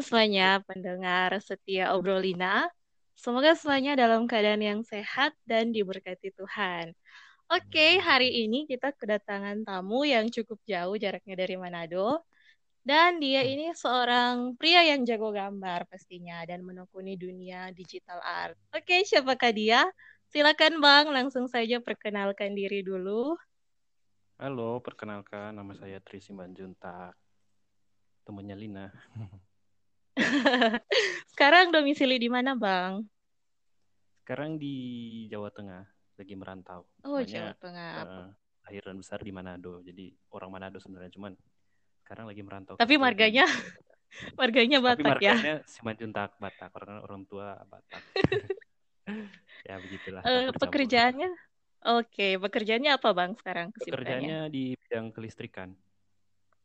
Semuanya, 0.00 0.64
pendengar 0.64 1.36
setia 1.44 1.92
Obrolina. 1.92 2.72
Semoga 3.12 3.52
semuanya 3.52 3.92
dalam 4.00 4.24
keadaan 4.24 4.64
yang 4.64 4.80
sehat 4.80 5.36
dan 5.44 5.76
diberkati 5.76 6.32
Tuhan. 6.32 6.96
Oke, 7.52 8.00
hari 8.00 8.48
ini 8.48 8.64
kita 8.64 8.96
kedatangan 8.96 9.60
tamu 9.60 10.08
yang 10.08 10.32
cukup 10.32 10.56
jauh 10.64 10.96
jaraknya 10.96 11.36
dari 11.36 11.60
Manado. 11.60 12.24
Dan 12.80 13.20
dia 13.20 13.44
ini 13.44 13.76
seorang 13.76 14.56
pria 14.56 14.80
yang 14.88 15.04
jago 15.04 15.36
gambar 15.36 15.84
pastinya 15.84 16.40
dan 16.48 16.64
menekuni 16.64 17.20
dunia 17.20 17.68
digital 17.76 18.24
art. 18.24 18.56
Oke, 18.72 19.04
siapakah 19.04 19.52
dia? 19.52 19.84
Silakan 20.32 20.80
Bang, 20.80 21.12
langsung 21.12 21.44
saja 21.44 21.76
perkenalkan 21.76 22.56
diri 22.56 22.80
dulu. 22.80 23.36
Halo, 24.40 24.80
perkenalkan 24.80 25.52
nama 25.52 25.76
saya 25.76 26.00
Tri 26.00 26.24
Simbanjuntak, 26.24 27.12
temannya 28.24 28.56
Lina. 28.56 28.88
Sekarang 31.32 31.72
domisili 31.72 32.16
di 32.20 32.28
mana, 32.28 32.54
Bang? 32.54 33.08
Sekarang 34.22 34.60
di 34.60 34.76
Jawa 35.26 35.50
Tengah, 35.50 35.84
lagi 36.20 36.34
merantau. 36.38 36.86
Oh, 37.02 37.18
Jawa 37.24 37.56
Tengah. 37.58 37.92
Uh, 38.06 38.28
lahir 38.68 38.82
dan 38.86 38.96
besar 39.00 39.18
di 39.24 39.32
Manado, 39.34 39.82
jadi 39.82 40.14
orang 40.30 40.50
Manado 40.54 40.78
sebenarnya, 40.78 41.10
cuman 41.10 41.32
sekarang 42.06 42.30
lagi 42.30 42.42
merantau. 42.46 42.74
Tapi 42.78 42.94
marganya, 43.00 43.46
marganya 44.40 44.78
Batak 44.78 45.02
Tapi 45.02 45.24
ya? 45.26 45.34
marganya 45.34 45.54
Simanjuntak 45.66 46.38
Batak, 46.38 46.70
karena 46.70 47.02
orang 47.02 47.22
tua 47.26 47.58
Batak. 47.66 48.02
ya 49.68 49.76
begitulah. 49.82 50.22
Uh, 50.22 50.54
pekerjaannya? 50.54 51.30
Oke, 51.80 52.36
pekerjaannya 52.36 52.92
apa 52.94 53.08
Bang 53.16 53.32
sekarang? 53.40 53.72
Pekerjaannya 53.72 54.52
di 54.52 54.76
bidang 54.76 55.10
kelistrikan. 55.16 55.72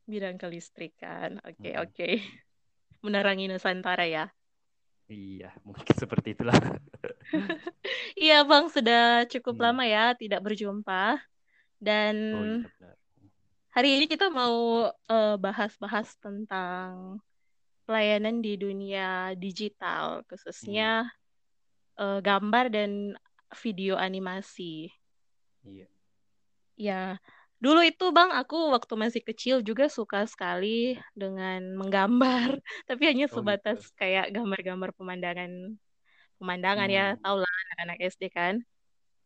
Bidang 0.05 0.37
kelistrikan, 0.37 1.41
oke 1.41 1.57
okay, 1.57 1.73
hmm. 1.73 1.81
oke. 1.81 1.93
Okay. 1.95 2.13
Menerangi 3.05 3.45
Nusantara 3.45 4.09
ya? 4.09 4.25
Iya, 5.05 5.53
mungkin 5.61 5.93
seperti 6.01 6.33
itulah. 6.33 6.57
iya 8.17 8.41
Bang, 8.41 8.73
sudah 8.73 9.29
cukup 9.29 9.61
hmm. 9.61 9.63
lama 9.63 9.83
ya 9.85 10.17
tidak 10.17 10.41
berjumpa. 10.41 11.21
Dan 11.77 12.15
oh, 12.33 12.45
iya, 12.65 12.89
hari 13.69 14.01
ini 14.01 14.05
kita 14.09 14.33
mau 14.33 14.89
bahas-bahas 15.37 16.15
uh, 16.15 16.19
tentang 16.23 17.21
pelayanan 17.85 18.41
di 18.41 18.57
dunia 18.57 19.37
digital, 19.37 20.25
khususnya 20.25 21.05
hmm. 21.05 22.01
uh, 22.01 22.19
gambar 22.25 22.73
dan 22.73 23.13
video 23.61 23.93
animasi. 24.01 24.89
Iya. 25.61 25.87
Ya, 26.75 27.01
dulu 27.65 27.81
itu 27.81 28.05
Bang, 28.13 28.29
aku 28.29 28.69
waktu 28.69 28.93
masih 28.93 29.21
kecil 29.25 29.65
juga 29.65 29.89
suka 29.89 30.29
sekali 30.29 31.01
dengan 31.17 31.73
menggambar, 31.73 32.61
tapi 32.89 33.09
hanya 33.09 33.25
oh, 33.25 33.41
sebatas 33.41 33.81
oh, 33.81 33.89
gitu. 33.89 33.97
kayak 33.97 34.29
gambar-gambar 34.29 34.93
pemandangan 34.93 35.73
pemandangan 36.37 36.89
ya, 36.93 37.05
hmm. 37.09 37.17
ya, 37.17 37.23
tau 37.25 37.37
lah 37.41 37.53
anak-anak 37.65 37.97
SD 38.13 38.23
kan. 38.29 38.61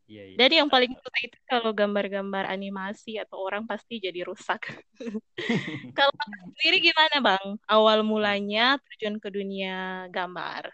Iya, 0.09 0.23
iya. 0.33 0.35
Dan 0.41 0.49
yang 0.49 0.69
paling 0.73 0.89
suka 0.97 1.19
itu 1.21 1.37
kalau 1.45 1.69
gambar-gambar 1.69 2.49
animasi 2.49 3.21
atau 3.21 3.45
orang 3.45 3.69
pasti 3.69 4.01
jadi 4.01 4.25
rusak. 4.25 4.65
kalau 5.97 6.09
sendiri 6.57 6.81
gimana 6.81 7.21
Bang? 7.21 7.61
Awal 7.69 8.01
mulanya 8.01 8.81
terjun 8.81 9.21
ke 9.21 9.29
dunia 9.29 10.09
gambar? 10.09 10.73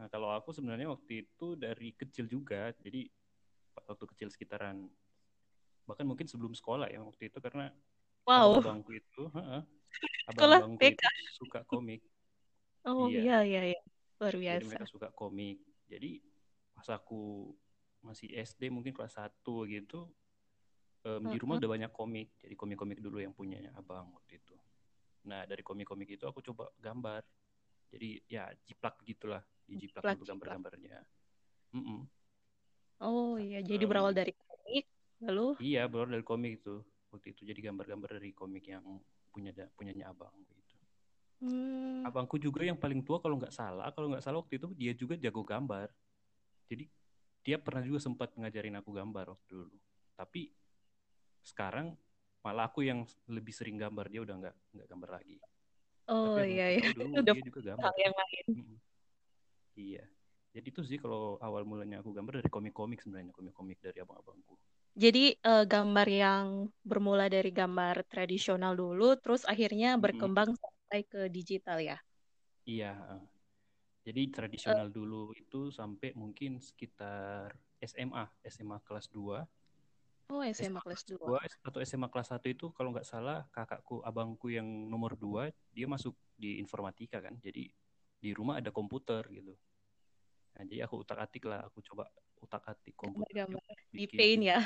Nah, 0.00 0.08
kalau 0.10 0.34
aku 0.34 0.50
sebenarnya 0.50 0.90
waktu 0.90 1.22
itu 1.22 1.54
dari 1.54 1.94
kecil 1.94 2.26
juga, 2.26 2.74
jadi 2.82 3.06
waktu 3.86 4.04
kecil 4.16 4.28
sekitaran 4.32 4.90
bahkan 5.90 6.06
mungkin 6.06 6.30
sebelum 6.30 6.54
sekolah 6.54 6.86
ya 6.86 7.02
waktu 7.02 7.26
itu 7.26 7.38
karena 7.42 7.74
wow. 8.22 8.62
abangku 8.62 8.94
itu, 8.94 9.22
abang-abangku 10.30 10.80
itu 10.86 11.06
suka 11.34 11.66
komik. 11.66 12.06
Oh 12.86 13.10
iya 13.10 13.42
iya 13.42 13.74
iya 13.74 13.80
luar 14.20 14.34
biasa. 14.36 14.60
Jadi 14.62 14.68
mereka 14.70 14.86
suka 14.86 15.08
komik. 15.10 15.58
Jadi 15.90 16.22
pas 16.76 16.86
aku 16.94 17.50
masih 18.00 18.32
SD 18.32 18.72
mungkin 18.72 18.96
kelas 18.96 19.20
1 19.20 19.44
gitu 19.68 20.08
um, 21.04 21.22
di 21.28 21.36
rumah 21.40 21.56
udah 21.58 21.70
banyak 21.70 21.92
komik. 21.92 22.28
Jadi 22.40 22.54
komik-komik 22.54 23.00
dulu 23.00 23.18
yang 23.20 23.34
punyanya 23.34 23.72
abang 23.76 24.12
waktu 24.14 24.38
itu. 24.38 24.56
Nah 25.26 25.44
dari 25.48 25.64
komik-komik 25.64 26.08
itu 26.08 26.24
aku 26.24 26.40
coba 26.44 26.68
gambar. 26.78 27.24
Jadi 27.90 28.22
ya 28.30 28.46
jiplak 28.64 29.02
gitulah, 29.02 29.42
dijiplak 29.66 30.14
dulu 30.14 30.22
gambar-gambarnya. 30.22 31.02
Mm 31.74 31.82
-mm. 31.82 32.00
Oh 33.00 33.40
iya, 33.40 33.64
jadi 33.64 33.88
berawal 33.88 34.12
dari 34.12 34.36
komik, 34.36 34.84
lalu? 35.24 35.56
Iya, 35.60 35.86
berawal 35.86 36.16
dari 36.16 36.24
komik 36.24 36.64
itu. 36.64 36.80
Waktu 37.10 37.34
itu 37.34 37.42
jadi 37.44 37.60
gambar-gambar 37.70 38.20
dari 38.20 38.30
komik 38.32 38.64
yang 38.70 38.84
punya 39.30 39.54
punyanya 39.78 40.10
abang 40.10 40.34
gitu. 40.46 40.60
Hmm. 41.40 42.04
Abangku 42.04 42.36
juga 42.36 42.60
yang 42.60 42.76
paling 42.76 43.00
tua 43.00 43.16
kalau 43.16 43.40
nggak 43.40 43.54
salah, 43.54 43.88
kalau 43.96 44.12
nggak 44.12 44.20
salah 44.20 44.44
waktu 44.44 44.60
itu 44.60 44.68
dia 44.76 44.92
juga 44.92 45.16
jago 45.16 45.40
gambar. 45.40 45.88
Jadi 46.68 46.84
dia 47.40 47.56
pernah 47.56 47.80
juga 47.80 47.98
sempat 48.04 48.36
ngajarin 48.36 48.76
aku 48.76 48.92
gambar 48.92 49.32
waktu 49.32 49.48
dulu. 49.48 49.76
Tapi 50.14 50.52
sekarang 51.40 51.96
malah 52.44 52.68
aku 52.68 52.84
yang 52.84 53.08
lebih 53.28 53.52
sering 53.56 53.80
gambar 53.80 54.06
dia 54.12 54.20
udah 54.20 54.36
nggak 54.36 54.56
nggak 54.76 54.88
gambar 54.92 55.10
lagi. 55.16 55.36
Oh 56.12 56.36
Tapi 56.36 56.52
iya 56.52 56.66
iya. 56.76 56.84
Dulu 56.92 57.04
udah 57.24 57.34
dia 57.34 57.44
juga 57.48 57.60
gambar. 57.72 57.92
yang 57.96 58.14
lain. 58.14 58.46
Iya. 59.80 60.04
Jadi 60.50 60.66
itu 60.66 60.82
sih 60.82 60.98
kalau 60.98 61.38
awal 61.40 61.62
mulanya 61.64 62.02
aku 62.02 62.10
gambar 62.10 62.42
dari 62.42 62.50
komik-komik 62.50 63.00
sebenarnya, 63.00 63.32
komik-komik 63.32 63.78
dari 63.80 64.02
abang-abangku. 64.02 64.58
Jadi 64.98 65.38
uh, 65.46 65.64
gambar 65.64 66.08
yang 66.10 66.44
bermula 66.82 67.30
dari 67.30 67.54
gambar 67.54 68.02
tradisional 68.10 68.74
dulu, 68.74 69.14
terus 69.22 69.46
akhirnya 69.46 69.94
berkembang 69.94 70.54
hmm. 70.54 70.60
sampai 70.60 71.00
ke 71.06 71.20
digital 71.30 71.78
ya? 71.78 71.98
Iya. 72.66 72.94
Jadi 74.02 74.22
tradisional 74.34 74.90
uh, 74.90 74.92
dulu 74.92 75.30
itu 75.36 75.70
sampai 75.70 76.10
mungkin 76.18 76.58
sekitar 76.58 77.54
SMA, 77.78 78.24
SMA 78.50 78.78
kelas 78.82 79.06
2. 79.14 79.40
Oh, 80.30 80.42
SMA, 80.46 80.78
SMA 80.78 80.80
kelas 80.82 81.02
2. 81.06 81.22
2 81.22 81.66
atau 81.66 81.78
SMA 81.82 82.08
kelas 82.10 82.28
1 82.34 82.42
itu 82.50 82.70
kalau 82.74 82.90
nggak 82.94 83.06
salah 83.06 83.46
kakakku, 83.50 84.02
abangku 84.02 84.50
yang 84.50 84.66
nomor 84.66 85.14
2, 85.14 85.50
dia 85.74 85.86
masuk 85.86 86.14
di 86.34 86.58
informatika 86.58 87.22
kan. 87.22 87.38
Jadi 87.38 87.70
di 88.20 88.30
rumah 88.36 88.60
ada 88.60 88.74
komputer 88.74 89.24
gitu. 89.32 89.54
Nah, 90.54 90.62
jadi 90.66 90.84
aku 90.84 91.06
utak-atik 91.06 91.46
lah, 91.48 91.64
aku 91.64 91.80
coba 91.80 92.10
utak-atik 92.40 92.94
komputer. 92.96 93.46
Gambar 93.46 93.62
di 93.92 94.06
paint 94.08 94.42
ya? 94.42 94.60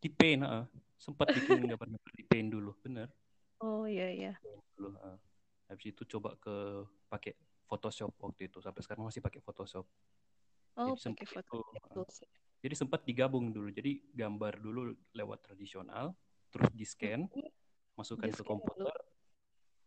Di 0.00 0.08
paint, 0.08 0.42
uh, 0.46 0.64
sempat 0.96 1.28
bikin 1.34 1.66
gambar-gambar 1.70 2.12
di 2.16 2.24
paint 2.24 2.48
dulu, 2.48 2.72
bener. 2.80 3.12
Oh 3.60 3.84
iya 3.84 4.08
iya. 4.08 4.32
Dulu, 4.78 4.96
uh. 4.96 5.18
Habis 5.68 5.94
itu 5.94 6.02
coba 6.16 6.34
ke 6.40 6.86
pakai 7.06 7.36
Photoshop 7.70 8.10
waktu 8.18 8.50
itu, 8.50 8.58
sampai 8.58 8.82
sekarang 8.82 9.06
masih 9.06 9.22
pakai 9.22 9.38
Photoshop. 9.44 9.86
Oh, 10.74 10.96
jadi 10.96 11.14
pakai 11.14 11.26
Photoshop. 11.30 11.94
uh, 11.94 12.08
jadi 12.60 12.74
sempat 12.74 13.06
digabung 13.06 13.54
dulu, 13.54 13.70
jadi 13.70 14.02
gambar 14.10 14.58
dulu 14.58 14.96
lewat 15.14 15.46
tradisional, 15.46 16.16
terus 16.50 16.70
di 16.74 16.82
scan, 16.82 17.30
masukkan 17.94 18.30
di 18.30 18.34
ke 18.34 18.42
komputer, 18.42 18.90
dulu 18.90 19.10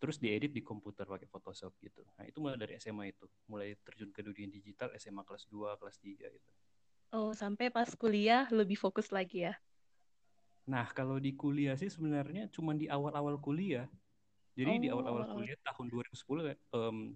terus 0.03 0.19
diedit 0.19 0.51
di 0.51 0.59
komputer 0.59 1.07
pakai 1.07 1.31
Photoshop 1.31 1.79
gitu. 1.79 2.03
Nah, 2.19 2.27
itu 2.27 2.43
mulai 2.43 2.59
dari 2.59 2.75
SMA 2.75 3.15
itu, 3.15 3.23
mulai 3.47 3.71
terjun 3.87 4.11
ke 4.11 4.19
dunia 4.19 4.51
digital 4.51 4.91
SMA 4.99 5.23
kelas 5.23 5.47
2, 5.47 5.79
kelas 5.79 5.95
3 6.03 6.27
gitu. 6.27 6.49
Oh, 7.13 7.31
sampai 7.37 7.69
pas 7.69 7.85
kuliah 7.93 8.49
lebih 8.49 8.73
fokus 8.73 9.13
lagi 9.13 9.45
ya? 9.45 9.53
Nah, 10.65 10.89
kalau 10.97 11.21
di 11.21 11.37
kuliah 11.37 11.77
sih 11.77 11.93
sebenarnya 11.93 12.49
cuma 12.49 12.73
di 12.73 12.89
awal-awal 12.89 13.37
kuliah. 13.37 13.85
Jadi 14.57 14.73
oh, 14.73 14.81
di 14.81 14.87
awal-awal 14.89 15.23
kuliah 15.37 15.57
tahun 15.61 15.93
2010 15.93 16.57
um, 16.73 17.13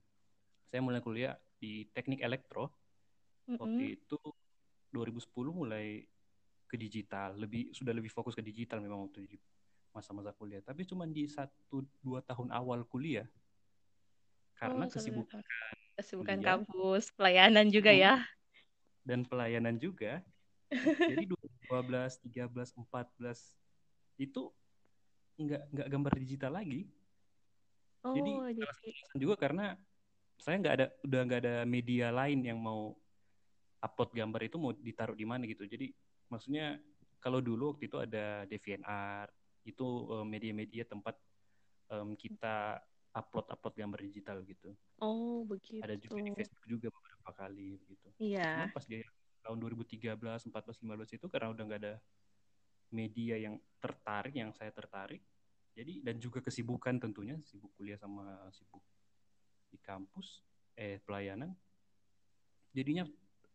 saya 0.70 0.82
mulai 0.86 1.02
kuliah 1.02 1.34
di 1.58 1.90
Teknik 1.98 2.22
Elektro. 2.22 2.70
Mm 3.50 3.58
-hmm. 3.58 3.58
Waktu 3.58 3.84
itu 3.98 4.20
2010 4.94 5.34
mulai 5.50 6.06
ke 6.70 6.76
digital, 6.78 7.34
lebih 7.34 7.74
sudah 7.74 7.96
lebih 7.96 8.14
fokus 8.14 8.38
ke 8.38 8.44
digital 8.46 8.84
memang 8.84 9.10
waktu 9.10 9.26
di 9.26 9.38
masa-masa 9.98 10.30
kuliah 10.38 10.62
tapi 10.62 10.86
cuma 10.86 11.10
di 11.10 11.26
satu 11.26 11.82
dua 12.06 12.22
tahun 12.22 12.54
awal 12.54 12.86
kuliah 12.86 13.26
karena 14.62 14.86
oh, 14.86 14.90
kesibukan 14.94 15.42
kesibukan 15.98 16.38
kuliah, 16.38 16.50
kampus 16.54 17.10
pelayanan 17.18 17.66
juga 17.74 17.90
ya 17.90 18.22
dan 19.08 19.24
pelayanan 19.24 19.80
juga 19.80 20.20
jadi 21.08 21.24
12 21.24 22.28
13 22.28 22.52
14 22.52 24.20
itu 24.20 24.52
nggak 25.40 25.64
nggak 25.72 25.88
gambar 25.88 26.14
digital 26.20 26.52
lagi 26.60 26.92
oh, 28.04 28.12
jadi 28.12 28.32
jadi 28.60 28.92
juga 29.16 29.36
karena 29.40 29.80
saya 30.38 30.60
nggak 30.60 30.76
ada 30.76 30.88
udah 31.08 31.22
nggak 31.24 31.42
ada 31.42 31.56
media 31.64 32.12
lain 32.12 32.44
yang 32.44 32.60
mau 32.60 32.92
upload 33.80 34.12
gambar 34.12 34.42
itu 34.44 34.58
mau 34.60 34.76
ditaruh 34.76 35.16
di 35.16 35.24
mana 35.24 35.48
gitu 35.48 35.64
jadi 35.64 35.88
maksudnya 36.28 36.76
kalau 37.24 37.40
dulu 37.40 37.74
waktu 37.74 37.88
itu 37.88 37.98
ada 37.98 38.44
DeviantArt 38.46 39.32
itu 39.68 39.88
uh, 40.12 40.24
media-media 40.24 40.88
tempat 40.88 41.16
um, 41.92 42.16
kita 42.16 42.80
upload-upload 43.12 43.76
gambar 43.76 44.00
digital 44.06 44.38
gitu. 44.46 44.72
Oh, 45.02 45.44
begitu. 45.44 45.82
Ada 45.82 45.98
juga 45.98 46.22
di 46.22 46.32
Facebook 46.38 46.66
juga 46.70 46.88
beberapa 47.28 47.44
kali 47.44 47.76
gitu. 47.84 48.08
Iya. 48.24 48.48
Cuma 48.64 48.72
pas 48.72 48.86
di 48.88 49.04
tahun 49.44 49.58
2013, 49.60 50.16
14, 50.16 50.48
15 50.48 51.18
itu 51.20 51.26
karena 51.28 51.48
udah 51.52 51.64
nggak 51.68 51.82
ada 51.84 51.96
media 52.96 53.36
yang 53.36 53.60
tertarik, 53.84 54.32
yang 54.32 54.56
saya 54.56 54.72
tertarik, 54.72 55.20
jadi 55.76 56.00
dan 56.04 56.16
juga 56.24 56.40
kesibukan 56.40 56.96
tentunya 57.04 57.36
sibuk 57.44 57.72
kuliah 57.76 58.00
sama 58.00 58.48
sibuk 58.56 58.80
di 59.68 59.76
kampus 59.84 60.40
eh 60.80 61.04
pelayanan 61.04 61.52
jadinya 62.72 63.04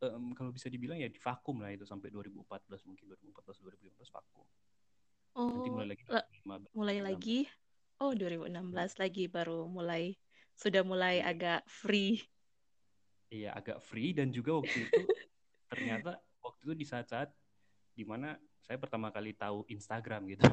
um, 0.04 0.36
kalau 0.36 0.52
bisa 0.52 0.68
dibilang 0.68 1.00
ya 1.00 1.08
di 1.08 1.16
vakum 1.16 1.62
lah 1.64 1.72
itu 1.72 1.88
sampai 1.88 2.12
2014 2.12 2.44
mungkin 2.84 3.04
2014 3.32 3.64
2015 3.96 4.12
vakum 4.12 4.44
oh 5.40 5.48
Nanti 5.56 5.70
mulai 5.72 5.88
lagi 5.88 6.04
mulai 6.76 6.98
lagi 7.00 7.38
oh 8.02 8.12
2016 8.12 8.52
ya. 8.52 8.86
lagi 9.00 9.24
baru 9.30 9.64
mulai 9.70 10.12
sudah 10.52 10.84
mulai 10.84 11.24
ya. 11.24 11.32
agak 11.32 11.60
free 11.64 12.20
iya 13.32 13.56
agak 13.56 13.80
free 13.80 14.12
dan 14.12 14.28
juga 14.28 14.60
waktu 14.60 14.84
itu 14.84 15.00
ternyata 15.72 16.20
waktu 16.44 16.60
itu 16.68 16.74
di 16.76 16.86
saat-saat 16.86 17.32
di 17.96 18.04
mana 18.04 18.36
saya 18.60 18.76
pertama 18.76 19.08
kali 19.08 19.32
tahu 19.32 19.64
Instagram 19.72 20.28
gitu 20.28 20.44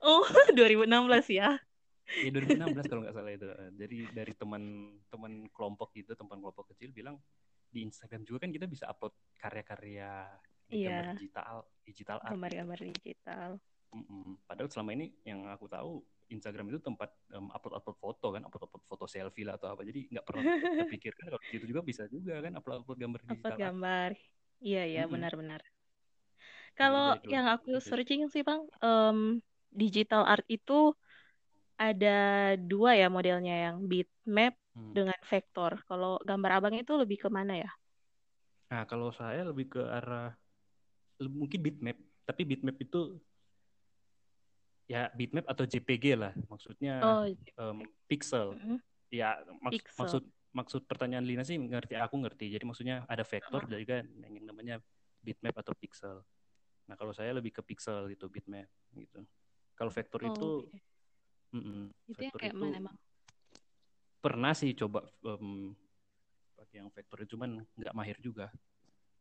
oh 0.00 0.24
2016 0.56 0.88
ya 1.36 1.60
Iya 2.06 2.38
2016 2.38 2.86
kalau 2.86 3.02
nggak 3.02 3.16
salah 3.18 3.32
itu. 3.34 3.46
Jadi 3.82 3.96
dari 4.14 4.30
teman-teman 4.38 5.50
kelompok 5.50 5.90
gitu, 5.90 6.14
teman 6.14 6.38
kelompok 6.38 6.70
kecil 6.70 6.94
bilang 6.94 7.18
di 7.66 7.82
Instagram 7.82 8.22
juga 8.22 8.46
kan 8.46 8.54
kita 8.54 8.70
bisa 8.70 8.86
upload 8.86 9.10
karya-karya 9.34 10.30
iya. 10.70 11.18
digital, 11.18 11.66
digital 11.82 12.22
art. 12.22 12.30
Gambar-gambar 12.30 12.78
digital. 12.94 13.58
Mm-mm. 13.90 14.38
Padahal 14.46 14.70
selama 14.70 14.94
ini 14.94 15.18
yang 15.26 15.50
aku 15.50 15.66
tahu 15.66 15.98
Instagram 16.26 16.74
itu 16.74 16.82
tempat 16.82 17.14
um, 17.34 17.48
upload-upload 17.54 17.96
foto 18.02 18.26
kan, 18.34 18.42
upload-upload 18.42 18.84
foto 18.86 19.04
selfie 19.06 19.46
lah 19.46 19.54
atau 19.58 19.74
apa. 19.74 19.86
Jadi 19.86 20.10
nggak 20.10 20.24
pernah 20.26 20.42
terpikirkan 20.84 21.24
kalau 21.30 21.42
itu 21.54 21.64
juga 21.66 21.80
bisa 21.86 22.02
juga 22.10 22.42
kan 22.42 22.52
upload-upload 22.58 22.98
gambar 22.98 23.20
digital. 23.22 23.38
Upload 23.38 23.58
gambar. 23.60 24.10
Iya 24.60 24.82
iya 24.84 25.02
mm-hmm. 25.04 25.14
benar-benar. 25.14 25.60
Kalau 26.76 27.16
yang 27.24 27.48
aku 27.48 27.80
searching 27.80 28.28
sih 28.28 28.44
bang, 28.44 28.60
um, 28.84 29.40
digital 29.72 30.28
art 30.28 30.44
itu 30.44 30.92
ada 31.76 32.52
dua 32.56 32.96
ya 32.96 33.08
modelnya 33.08 33.68
yang 33.68 33.84
bitmap 33.84 34.56
hmm. 34.76 34.92
dengan 34.92 35.20
vektor. 35.24 35.80
Kalau 35.88 36.20
gambar 36.24 36.60
abang 36.60 36.76
itu 36.76 36.92
lebih 36.96 37.24
ke 37.24 37.28
mana 37.32 37.56
ya? 37.56 37.70
Nah, 38.72 38.84
kalau 38.84 39.08
saya 39.12 39.44
lebih 39.46 39.72
ke 39.72 39.82
arah 39.84 40.36
mungkin 41.20 41.64
bitmap, 41.64 41.96
tapi 42.28 42.42
bitmap 42.44 42.76
itu 42.76 43.16
ya 44.86 45.10
bitmap 45.12 45.46
atau 45.50 45.66
JPG 45.66 46.14
lah, 46.14 46.32
maksudnya 46.46 47.02
oh, 47.02 47.26
um, 47.58 47.82
pixel. 48.06 48.54
Mm-hmm. 48.54 48.78
Ya 49.10 49.38
mak 49.58 49.72
pixel. 49.74 49.98
maksud 49.98 50.22
maksud 50.56 50.82
pertanyaan 50.88 51.26
Lina 51.26 51.42
sih 51.42 51.58
ngerti 51.58 51.98
aku 51.98 52.22
ngerti. 52.22 52.54
Jadi 52.54 52.64
maksudnya 52.64 53.02
ada 53.10 53.26
vektor 53.26 53.66
oh. 53.66 53.68
dari 53.68 53.84
kan 53.84 54.06
yang 54.22 54.46
namanya 54.46 54.76
bitmap 55.20 55.58
atau 55.58 55.74
pixel. 55.74 56.22
Nah, 56.86 56.94
kalau 56.94 57.10
saya 57.10 57.34
lebih 57.34 57.50
ke 57.50 57.62
pixel 57.66 58.06
gitu 58.14 58.30
bitmap 58.30 58.70
gitu. 58.94 59.26
Kalau 59.74 59.90
vektor 59.90 60.22
oh, 60.22 60.30
itu 60.30 60.48
okay. 60.70 61.58
mm 61.58 61.62
-mm, 61.62 61.84
itu 62.14 62.36
kayak 62.38 62.54
itu, 62.54 62.62
mana 62.62 62.76
emang? 62.78 62.96
pernah 64.26 64.52
sih 64.58 64.74
coba 64.74 65.06
um, 65.22 65.70
pakai 66.58 66.82
yang 66.82 66.90
vektor 66.90 67.22
cuman 67.30 67.62
nggak 67.78 67.94
mahir 67.94 68.18
juga 68.18 68.50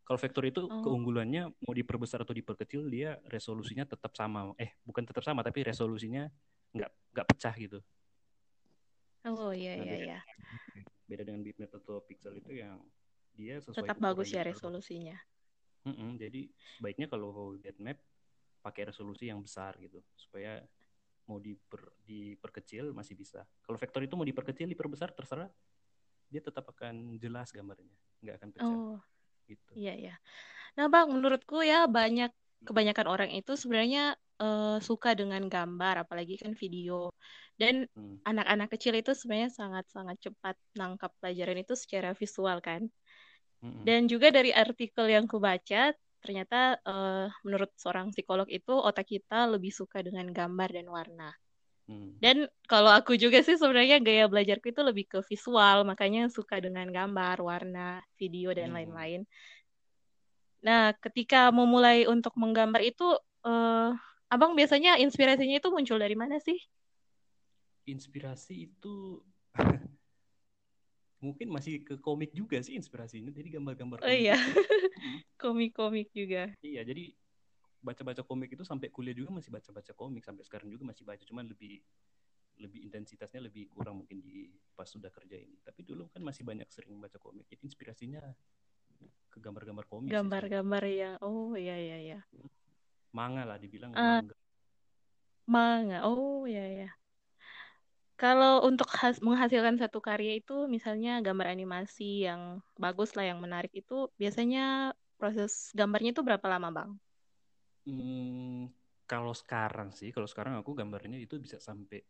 kalau 0.05 0.19
vektor 0.21 0.45
itu 0.45 0.61
oh. 0.69 0.85
keunggulannya 0.85 1.49
mau 1.65 1.73
diperbesar 1.73 2.21
atau 2.21 2.31
diperkecil 2.31 2.85
dia 2.87 3.17
resolusinya 3.25 3.89
tetap 3.89 4.13
sama 4.13 4.53
eh 4.61 4.77
bukan 4.85 5.03
tetap 5.03 5.25
sama 5.25 5.41
tapi 5.41 5.65
resolusinya 5.65 6.29
nggak 6.77 6.91
nggak 7.17 7.27
pecah 7.33 7.55
gitu 7.57 7.79
oh 9.25 9.51
iya 9.51 9.81
nah, 9.81 9.85
iya 9.89 9.97
iya 9.97 10.19
beda 11.09 11.25
dengan 11.25 11.41
bitmap 11.41 11.73
atau 11.73 12.05
pixel 12.05 12.37
itu 12.37 12.61
yang 12.61 12.77
dia 13.33 13.57
sesuai 13.59 13.81
tetap 13.81 13.97
bagus 13.97 14.29
ya 14.29 14.45
resolusinya 14.45 15.17
mm 15.89 15.93
-mm, 15.93 16.09
jadi 16.21 16.41
baiknya 16.79 17.09
kalau 17.09 17.57
bitmap 17.57 17.97
pakai 18.61 18.93
resolusi 18.93 19.29
yang 19.29 19.41
besar 19.41 19.73
gitu 19.81 20.01
supaya 20.17 20.61
mau 21.25 21.41
diper, 21.41 21.81
diperkecil 22.05 22.93
masih 22.93 23.17
bisa. 23.17 23.41
Kalau 23.65 23.77
vektor 23.81 24.01
itu 24.05 24.13
mau 24.13 24.25
diperkecil, 24.25 24.69
diperbesar 24.69 25.09
terserah, 25.13 25.49
dia 26.29 26.41
tetap 26.41 26.69
akan 26.69 27.17
jelas 27.17 27.49
gambarnya, 27.49 27.93
nggak 28.21 28.35
akan 28.41 28.49
pecah. 28.53 28.65
Oh, 28.69 28.97
gitu. 29.49 29.71
Iya 29.77 29.93
iya. 29.95 30.15
Nah 30.75 30.91
bang, 30.91 31.07
menurutku 31.09 31.63
ya 31.63 31.87
banyak 31.87 32.31
kebanyakan 32.65 33.07
orang 33.07 33.29
itu 33.31 33.53
sebenarnya 33.53 34.17
uh, 34.41 34.77
suka 34.81 35.13
dengan 35.15 35.45
gambar, 35.47 36.07
apalagi 36.07 36.41
kan 36.41 36.57
video. 36.57 37.13
Dan 37.55 37.87
hmm. 37.95 38.25
anak-anak 38.27 38.67
hmm. 38.67 38.75
kecil 38.75 38.93
itu 38.99 39.11
sebenarnya 39.15 39.51
sangat-sangat 39.53 40.17
cepat 40.19 40.55
nangkap 40.75 41.11
pelajaran 41.21 41.61
itu 41.61 41.73
secara 41.77 42.11
visual 42.11 42.59
kan. 42.59 42.89
Hmm. 43.63 43.83
Dan 43.87 44.11
juga 44.11 44.33
dari 44.33 44.51
artikel 44.51 45.07
yang 45.07 45.29
kubaca, 45.29 45.95
ternyata 46.19 46.81
uh, 46.83 47.29
menurut 47.45 47.71
seorang 47.79 48.11
psikolog 48.11 48.49
itu 48.51 48.73
otak 48.75 49.07
kita 49.07 49.47
lebih 49.47 49.71
suka 49.71 50.03
dengan 50.03 50.27
gambar 50.33 50.69
dan 50.73 50.87
warna. 50.91 51.29
Hmm. 51.85 52.17
Dan 52.17 52.49
kalau 52.65 52.89
aku 52.89 53.13
juga 53.13 53.41
sih 53.45 53.61
sebenarnya 53.61 54.01
gaya 54.01 54.25
belajarku 54.25 54.73
itu 54.73 54.81
lebih 54.81 55.05
ke 55.05 55.19
visual, 55.29 55.85
makanya 55.85 56.27
suka 56.33 56.57
dengan 56.57 56.89
gambar, 56.89 57.37
warna, 57.45 58.01
video 58.17 58.49
dan 58.57 58.73
hmm. 58.73 58.77
lain-lain. 58.81 59.21
Hmm. 59.21 59.33
Nah, 60.65 60.83
ketika 60.97 61.53
memulai 61.53 62.09
untuk 62.09 62.33
menggambar 62.33 62.81
itu, 62.81 63.05
uh, 63.45 63.93
abang 64.33 64.57
biasanya 64.57 64.97
inspirasinya 64.97 65.61
itu 65.61 65.69
muncul 65.69 66.01
dari 66.01 66.17
mana 66.17 66.41
sih? 66.41 66.57
Inspirasi 67.85 68.65
itu 68.65 69.21
mungkin 71.25 71.49
masih 71.49 71.81
ke 71.81 71.97
komik 71.97 72.29
juga 72.37 72.61
sih 72.61 72.77
inspirasinya 72.77 73.33
jadi 73.33 73.57
gambar-gambar 73.57 74.05
oh 74.05 74.13
iya 74.13 74.37
komik-komik 75.41 76.13
juga 76.13 76.53
iya 76.61 76.85
jadi 76.85 77.17
baca-baca 77.85 78.25
komik 78.25 78.57
itu 78.57 78.65
sampai 78.65 78.89
kuliah 78.89 79.13
juga 79.13 79.29
masih 79.37 79.53
baca-baca 79.53 79.93
komik 79.93 80.25
sampai 80.25 80.41
sekarang 80.41 80.73
juga 80.73 80.89
masih 80.89 81.05
baca 81.05 81.21
cuman 81.21 81.45
lebih 81.45 81.85
lebih 82.57 82.87
intensitasnya 82.87 83.45
lebih 83.45 83.67
kurang 83.69 84.01
mungkin 84.01 84.23
di 84.23 84.47
pas 84.73 84.87
sudah 84.87 85.11
kerja 85.11 85.37
ini. 85.37 85.59
Tapi 85.61 85.85
dulu 85.85 86.09
kan 86.09 86.23
masih 86.23 86.41
banyak 86.47 86.65
sering 86.73 86.97
baca 86.97 87.21
komik 87.21 87.45
jadi 87.45 87.61
inspirasinya 87.61 88.25
ke 89.29 89.37
gambar-gambar 89.43 89.85
komik 89.91 90.15
gambar-gambar 90.15 90.83
ya 90.87 91.11
oh 91.19 91.53
iya 91.59 91.75
iya 91.75 91.97
iya. 91.99 92.19
Manga 93.11 93.43
lah 93.43 93.59
dibilang 93.59 93.91
uh, 93.91 94.23
manga. 94.23 94.35
manga 95.45 95.99
oh 96.07 96.47
iya 96.47 96.65
iya. 96.71 96.89
Kalau 98.15 98.63
untuk 98.63 98.87
has 98.95 99.19
menghasilkan 99.19 99.75
satu 99.75 99.99
karya 99.99 100.39
itu, 100.39 100.71
misalnya 100.71 101.19
gambar 101.19 101.51
animasi 101.51 102.23
yang 102.23 102.63
bagus 102.79 103.11
lah, 103.11 103.27
yang 103.27 103.43
menarik 103.43 103.75
itu, 103.75 104.07
biasanya 104.15 104.95
proses 105.19 105.75
gambarnya 105.75 106.15
itu 106.15 106.23
berapa 106.23 106.47
lama, 106.47 106.71
Bang? 106.71 106.89
Hmm, 107.85 108.69
kalau 109.05 109.33
sekarang 109.37 109.93
sih, 109.93 110.09
kalau 110.09 110.25
sekarang 110.25 110.57
aku 110.57 110.73
gambarnya 110.73 111.21
itu 111.21 111.37
bisa 111.37 111.61
sampai 111.61 112.01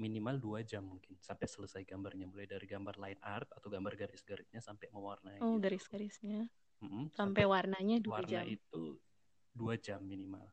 minimal 0.00 0.40
dua 0.40 0.60
jam 0.64 0.82
mungkin 0.82 1.14
sampai 1.22 1.46
selesai 1.46 1.86
gambarnya. 1.86 2.26
Mulai 2.26 2.50
dari 2.50 2.66
gambar 2.66 2.98
line 2.98 3.22
art 3.22 3.48
atau 3.54 3.70
gambar 3.70 3.94
garis-garisnya 3.94 4.58
sampai 4.58 4.90
mewarnai 4.90 5.38
oh 5.38 5.56
gitu. 5.56 5.62
garis-garisnya. 5.62 6.50
Mm 6.80 6.88
-hmm. 6.88 7.04
sampai, 7.14 7.44
sampai 7.44 7.44
warnanya 7.46 7.96
dua 8.02 8.24
warna 8.24 8.42
jam. 8.42 8.44
itu 8.48 8.98
dua 9.54 9.74
jam 9.78 10.00
minimal. 10.02 10.48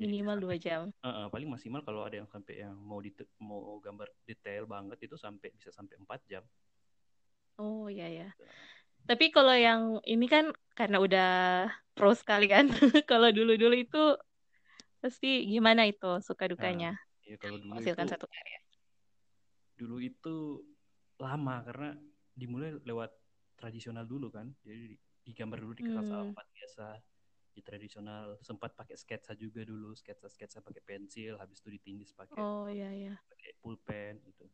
Minimal 0.00 0.36
dua 0.40 0.56
jam. 0.56 0.88
Uh, 1.04 1.08
uh, 1.08 1.26
paling 1.28 1.46
maksimal 1.46 1.84
kalau 1.84 2.08
ada 2.08 2.18
yang 2.18 2.28
sampai 2.32 2.64
yang 2.64 2.72
mau 2.72 2.98
di 3.04 3.12
mau 3.38 3.76
gambar 3.84 4.08
detail 4.24 4.64
banget 4.64 5.06
itu 5.06 5.14
sampai 5.20 5.52
bisa 5.54 5.68
sampai 5.70 6.00
empat 6.00 6.20
jam. 6.26 6.42
Oh 7.60 7.92
iya 7.92 8.08
ya 8.08 8.28
tapi 9.06 9.32
kalau 9.32 9.54
yang 9.54 10.02
ini 10.04 10.26
kan 10.26 10.52
karena 10.74 10.98
udah 11.00 11.30
pro 11.92 12.12
sekali 12.16 12.48
kan 12.48 12.68
kalau 13.10 13.28
dulu 13.30 13.56
dulu 13.56 13.76
itu 13.76 14.02
pasti 15.00 15.48
gimana 15.48 15.88
itu 15.88 16.20
suka 16.20 16.48
dukanya? 16.48 16.96
Nah, 16.96 17.28
ya 17.28 17.36
kalau 17.40 17.56
dulu 17.56 17.76
menghasilkan 17.76 18.06
itu, 18.06 18.12
satu 18.12 18.26
karya. 18.28 18.60
Dulu 19.80 19.96
itu 20.04 20.36
lama 21.20 21.56
karena 21.64 21.90
dimulai 22.36 22.76
lewat 22.84 23.10
tradisional 23.56 24.04
dulu 24.04 24.28
kan. 24.28 24.52
Jadi 24.64 24.96
digambar 25.24 25.58
dulu 25.60 25.74
di 25.76 25.84
kertas 25.88 26.32
hmm. 26.32 26.36
biasa 26.36 26.86
di 27.50 27.60
tradisional 27.66 28.38
sempat 28.46 28.78
pakai 28.78 28.94
sketsa 28.94 29.34
juga 29.34 29.66
dulu 29.66 29.90
sketsa 29.98 30.30
sketsa 30.30 30.62
pakai 30.62 30.80
pensil 30.86 31.34
habis 31.34 31.58
itu 31.58 31.74
ditindis 31.74 32.14
pakai 32.14 32.38
oh 32.38 32.70
iya 32.70 32.94
iya. 32.94 33.18
pakai 33.26 33.58
pulpen 33.58 34.22
itu 34.22 34.46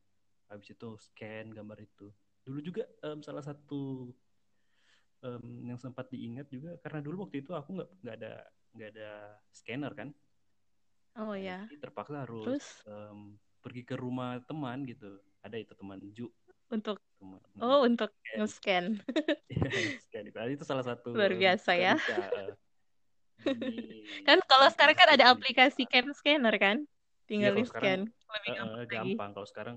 habis 0.50 0.70
itu 0.70 0.88
scan 0.98 1.50
gambar 1.50 1.78
itu. 1.82 2.06
Dulu 2.46 2.58
juga 2.62 2.86
um, 3.02 3.18
salah 3.22 3.42
satu 3.42 4.10
um, 5.26 5.46
yang 5.66 5.76
sempat 5.76 6.06
diingat 6.14 6.46
juga 6.46 6.78
karena 6.80 7.02
dulu 7.02 7.26
waktu 7.26 7.42
itu 7.42 7.50
aku 7.52 7.82
nggak 7.82 7.90
nggak 8.02 8.16
ada 8.22 8.32
nggak 8.78 8.90
ada 8.94 9.10
scanner 9.50 9.92
kan. 9.92 10.08
Oh 11.16 11.32
iya. 11.32 11.64
jadi 11.64 11.88
terpaksa 11.88 12.28
harus 12.28 12.44
Terus? 12.44 12.66
Um, 12.84 13.40
pergi 13.64 13.88
ke 13.88 13.96
rumah 13.96 14.36
teman 14.44 14.84
gitu. 14.84 15.16
Ada 15.40 15.56
itu 15.56 15.72
teman 15.72 15.96
Ju. 16.12 16.28
Untuk? 16.68 17.00
Teman, 17.16 17.40
oh 17.62 17.88
untuk 17.88 18.12
nge-scan. 18.36 19.00
Scan 20.06 20.24
itu 20.28 20.36
itu 20.60 20.64
salah 20.66 20.84
satu 20.84 21.16
luar 21.16 21.32
biasa 21.32 21.72
ya. 21.72 21.96
kan 24.28 24.38
kalau 24.44 24.68
sekarang 24.74 24.96
kan 24.98 25.08
ada 25.16 25.32
aplikasi. 25.32 25.88
scan 25.88 26.12
scanner 26.12 26.56
kan? 26.60 26.84
Tinggal 27.24 27.56
ya, 27.56 27.58
di 27.58 27.64
scan 27.64 28.00
lebih 28.10 28.52
uh, 28.60 28.84
gampang 28.84 29.30
kalau 29.32 29.48
sekarang 29.48 29.76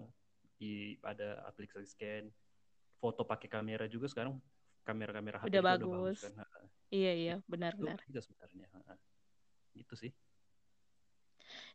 di 0.59 0.99
ada 1.05 1.39
aplikasi 1.47 1.87
scan. 1.87 2.27
Foto 2.99 3.23
pakai 3.23 3.47
kamera 3.47 3.87
juga 3.87 4.11
sekarang 4.11 4.35
kamera-kamera 4.89 5.37
HP 5.37 5.47
udah 5.53 5.61
bagus, 5.61 5.85
udah 5.85 6.01
bagus 6.01 6.19
kan? 6.25 6.65
iya 6.89 7.11
iya 7.13 7.35
benar-benar 7.45 8.01
itu 8.09 8.19
sebenarnya 8.25 8.65
gitu 9.77 9.95
sih 9.95 10.13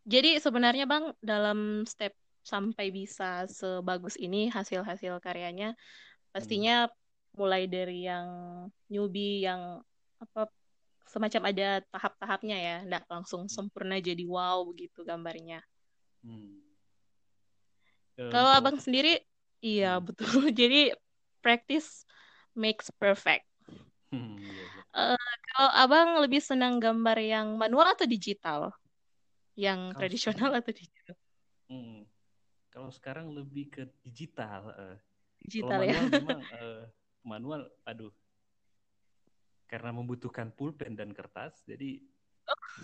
Jadi 0.05 0.37
sebenarnya 0.37 0.85
Bang 0.85 1.17
dalam 1.25 1.89
step 1.89 2.13
sampai 2.45 2.93
bisa 2.93 3.49
sebagus 3.49 4.21
ini 4.21 4.53
hasil-hasil 4.53 5.17
karyanya 5.25 5.73
pastinya 6.29 6.85
hmm. 6.85 6.95
mulai 7.41 7.65
dari 7.65 8.05
yang 8.05 8.29
newbie 8.93 9.41
yang 9.49 9.81
apa 10.21 10.53
semacam 11.09 11.43
ada 11.53 11.85
tahap-tahapnya 11.93 12.57
ya, 12.59 12.77
nggak 12.85 13.05
langsung 13.07 13.47
hmm. 13.47 13.53
sempurna 13.53 14.01
jadi 14.01 14.25
wow 14.27 14.65
begitu 14.67 15.05
gambarnya. 15.05 15.63
Hmm. 16.25 16.59
Kalau 18.15 18.51
abang 18.51 18.79
sendiri, 18.83 19.21
iya 19.63 19.99
hmm. 19.99 20.05
betul. 20.11 20.27
jadi 20.61 20.97
practice 21.45 22.09
makes 22.55 22.91
perfect. 22.97 23.47
Hmm, 24.15 24.39
uh, 24.95 25.19
kalau 25.55 25.71
abang 25.75 26.09
lebih 26.23 26.39
senang 26.39 26.79
gambar 26.79 27.19
yang 27.19 27.59
manual 27.59 27.95
atau 27.95 28.07
digital? 28.07 28.71
Yang 29.59 29.81
kalau 29.91 29.99
tradisional 29.99 30.51
sekarang, 30.51 30.63
atau 30.63 30.73
digital? 30.75 31.17
Hmm. 31.71 32.01
Kalau 32.71 32.91
sekarang 32.91 33.27
lebih 33.35 33.71
ke 33.71 33.83
digital. 34.07 34.71
Uh. 34.75 34.97
Digital 35.43 35.83
kalau 35.83 35.85
ya. 35.85 35.95
manual 35.99 36.11
memang 36.23 36.43
uh, 36.55 36.83
manual, 37.27 37.61
aduh 37.85 38.15
karena 39.75 39.91
membutuhkan 39.91 40.55
pulpen 40.55 40.95
dan 40.95 41.11
kertas 41.11 41.65
jadi 41.67 41.99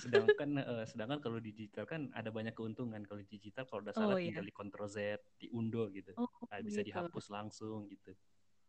sedangkan 0.00 0.58
uh, 0.58 0.84
sedangkan 0.90 1.20
kalau 1.20 1.38
digital 1.38 1.84
kan 1.84 2.08
ada 2.16 2.32
banyak 2.32 2.50
keuntungan 2.56 3.04
kalau 3.04 3.20
digital 3.28 3.68
kalau 3.68 3.84
udah 3.84 3.94
salah 3.94 4.16
oh, 4.16 4.20
tinggal 4.20 4.42
iya. 4.42 4.50
di 4.50 4.54
Ctrl 4.56 4.88
Z 4.88 4.98
diunduh 5.38 5.86
gitu 5.92 6.16
oh, 6.16 6.26
nah, 6.48 6.58
bisa 6.64 6.80
gitu. 6.80 6.90
dihapus 6.90 7.26
langsung 7.28 7.86
gitu 7.86 8.16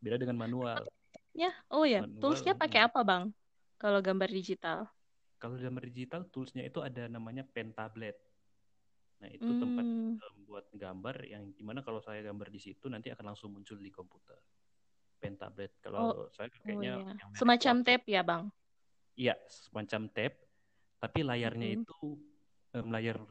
beda 0.02 0.18
dengan 0.18 0.38
manual 0.38 0.84
ya 1.32 1.54
oh 1.72 1.88
ya 1.88 2.04
toolsnya 2.20 2.58
pakai 2.58 2.90
apa 2.90 3.00
bang 3.06 3.32
kalau 3.80 4.04
gambar 4.04 4.28
digital 4.28 4.90
kalau 5.40 5.56
gambar 5.58 5.88
digital 5.88 6.28
toolsnya 6.28 6.68
itu 6.68 6.84
ada 6.84 7.08
namanya 7.08 7.48
pen 7.48 7.72
tablet 7.72 8.18
nah 9.22 9.30
itu 9.30 9.46
hmm. 9.46 9.62
tempat 9.62 9.86
um, 9.86 10.18
buat 10.50 10.66
gambar 10.74 11.16
yang 11.30 11.54
gimana 11.54 11.86
kalau 11.86 12.02
saya 12.02 12.26
gambar 12.26 12.50
di 12.50 12.60
situ 12.60 12.90
nanti 12.90 13.14
akan 13.14 13.32
langsung 13.32 13.54
muncul 13.54 13.78
di 13.78 13.94
komputer 13.94 14.36
pen 15.22 15.38
tablet. 15.38 15.78
Kalau 15.78 16.26
oh, 16.26 16.28
saya 16.34 16.50
kayaknya 16.50 16.98
oh, 16.98 17.14
iya. 17.14 17.38
semacam 17.38 17.76
tab 17.86 18.02
ya, 18.10 18.22
Bang? 18.26 18.44
Iya, 19.14 19.38
semacam 19.46 20.10
tab, 20.10 20.34
tapi 20.98 21.20
layarnya 21.22 21.68
hmm. 21.70 21.78
itu 21.86 22.18
um, 22.74 22.90
layar 22.90 23.22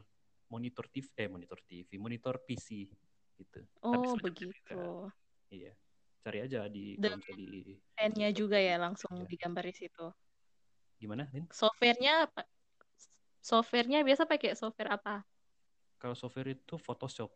monitor 0.47 0.87
TV, 0.87 1.11
eh 1.19 1.27
monitor 1.27 1.59
TV, 1.67 1.99
monitor 1.99 2.39
PC 2.47 2.87
gitu. 3.35 3.59
Oh, 3.83 4.15
begitu. 4.23 4.55
Iya. 5.51 5.75
Cari 6.21 6.39
aja 6.45 6.69
di 6.69 6.93
Dan 7.01 7.17
di 7.33 7.73
pen-nya 7.97 8.29
juga 8.29 8.61
ya 8.61 8.77
langsung 8.77 9.25
ya. 9.25 9.25
digambar 9.25 9.65
di 9.65 9.73
situ. 9.73 10.05
Gimana, 11.01 11.25
Lin? 11.33 11.49
Softwarenya 11.49 12.29
apa? 12.29 12.45
Softwarenya 13.41 14.05
biasa 14.05 14.29
pakai 14.29 14.53
software 14.53 15.01
apa? 15.01 15.25
Kalau 15.97 16.13
software 16.13 16.53
itu 16.53 16.77
Photoshop. 16.77 17.33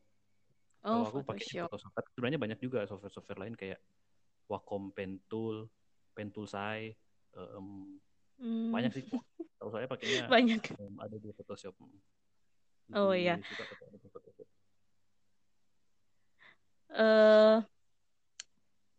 Oh, 0.86 1.01
Kalau 1.01 1.06
aku 1.10 1.20
pakai 1.25 1.65
Photoshop. 1.65 1.89
Sebenarnya 2.13 2.38
banyak 2.38 2.60
juga 2.62 2.86
software-software 2.86 3.42
lain 3.42 3.58
kayak 3.58 3.82
Wacom 4.46 4.94
Pen 4.94 5.18
Tool, 5.25 5.65
Pen 6.13 6.30
Tool 6.30 6.46
Sai, 6.46 6.94
um, 7.34 7.98
hmm. 8.38 8.70
banyak 8.70 9.01
sih. 9.01 9.06
Kalau 9.58 9.72
saya 9.74 9.89
pakainya 9.89 10.30
banyak. 10.30 10.62
Um, 10.77 11.01
ada 11.01 11.18
di 11.18 11.34
Photoshop. 11.34 11.74
Oh 12.94 13.18
iya. 13.18 13.42
Uh, 16.94 17.65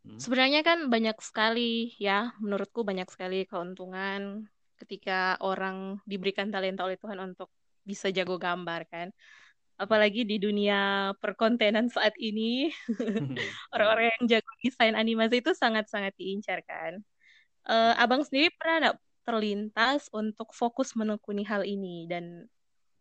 hmm? 0.07 0.19
Sebenarnya 0.23 0.63
kan 0.63 0.87
banyak 0.87 1.19
sekali 1.19 1.99
ya, 1.99 2.31
menurutku 2.39 2.87
banyak 2.87 3.11
sekali 3.11 3.43
keuntungan 3.45 4.47
ketika 4.79 5.41
orang 5.43 5.99
diberikan 6.07 6.53
talenta 6.53 6.87
oleh 6.87 7.01
Tuhan 7.01 7.19
untuk 7.35 7.51
bisa 7.83 8.09
jago 8.15 8.39
gambar 8.39 8.87
kan. 8.87 9.09
Apalagi 9.77 10.25
di 10.25 10.41
dunia 10.41 11.13
perkontenan 11.21 11.93
saat 11.93 12.17
ini 12.17 12.73
orang-orang 13.75 14.09
yang 14.17 14.39
jago 14.39 14.53
desain 14.65 14.97
animasi 14.97 15.45
itu 15.45 15.53
sangat-sangat 15.53 16.17
diincar 16.17 16.65
kan. 16.65 17.03
Uh, 17.67 17.93
abang 17.99 18.23
sendiri 18.23 18.55
pernah 18.57 18.89
nggak 18.89 18.99
terlintas 19.27 20.07
untuk 20.15 20.55
fokus 20.55 20.95
menekuni 20.95 21.43
hal 21.43 21.67
ini 21.67 22.07
dan 22.07 22.47